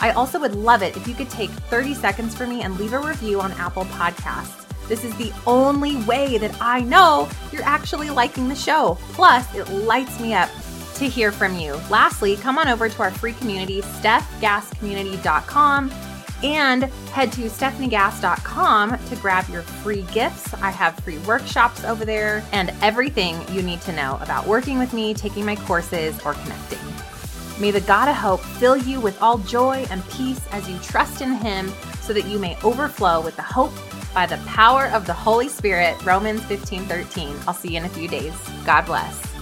I 0.00 0.12
also 0.12 0.38
would 0.38 0.54
love 0.54 0.82
it 0.82 0.96
if 0.96 1.08
you 1.08 1.14
could 1.14 1.30
take 1.30 1.50
30 1.50 1.92
seconds 1.94 2.36
for 2.36 2.46
me 2.46 2.62
and 2.62 2.78
leave 2.78 2.92
a 2.92 3.00
review 3.00 3.40
on 3.40 3.50
Apple 3.52 3.86
Podcasts. 3.86 4.65
This 4.88 5.04
is 5.04 5.16
the 5.16 5.32
only 5.46 5.96
way 6.04 6.38
that 6.38 6.56
I 6.60 6.80
know 6.80 7.28
you're 7.52 7.62
actually 7.62 8.10
liking 8.10 8.48
the 8.48 8.54
show. 8.54 8.98
Plus, 9.12 9.54
it 9.54 9.68
lights 9.70 10.20
me 10.20 10.34
up 10.34 10.50
to 10.96 11.08
hear 11.08 11.32
from 11.32 11.58
you. 11.58 11.74
Lastly, 11.90 12.36
come 12.36 12.58
on 12.58 12.68
over 12.68 12.88
to 12.88 13.02
our 13.02 13.10
free 13.10 13.32
community, 13.34 13.82
stefgasscommunity.com, 13.82 15.92
and 16.42 16.84
head 16.84 17.32
to 17.32 17.42
stefaniegass.com 17.42 18.98
to 18.98 19.16
grab 19.16 19.46
your 19.48 19.62
free 19.62 20.06
gifts. 20.12 20.54
I 20.54 20.70
have 20.70 20.94
free 21.00 21.18
workshops 21.18 21.84
over 21.84 22.04
there 22.04 22.44
and 22.52 22.72
everything 22.82 23.40
you 23.52 23.62
need 23.62 23.80
to 23.82 23.92
know 23.92 24.18
about 24.20 24.46
working 24.46 24.78
with 24.78 24.92
me, 24.92 25.14
taking 25.14 25.44
my 25.44 25.56
courses, 25.56 26.18
or 26.24 26.34
connecting. 26.34 26.78
May 27.58 27.70
the 27.70 27.80
God 27.80 28.08
of 28.08 28.16
hope 28.16 28.40
fill 28.40 28.76
you 28.76 29.00
with 29.00 29.20
all 29.22 29.38
joy 29.38 29.86
and 29.90 30.06
peace 30.10 30.46
as 30.52 30.68
you 30.68 30.78
trust 30.80 31.22
in 31.22 31.32
Him 31.32 31.72
so 32.02 32.12
that 32.12 32.26
you 32.26 32.38
may 32.38 32.58
overflow 32.62 33.22
with 33.22 33.34
the 33.36 33.42
hope 33.42 33.72
by 34.16 34.24
the 34.24 34.38
power 34.46 34.86
of 34.86 35.06
the 35.06 35.12
Holy 35.12 35.46
Spirit. 35.46 35.94
Romans 36.02 36.42
15 36.46 36.86
13. 36.86 37.36
I'll 37.46 37.52
see 37.52 37.72
you 37.72 37.76
in 37.76 37.84
a 37.84 37.88
few 37.90 38.08
days. 38.08 38.32
God 38.64 38.86
bless. 38.86 39.35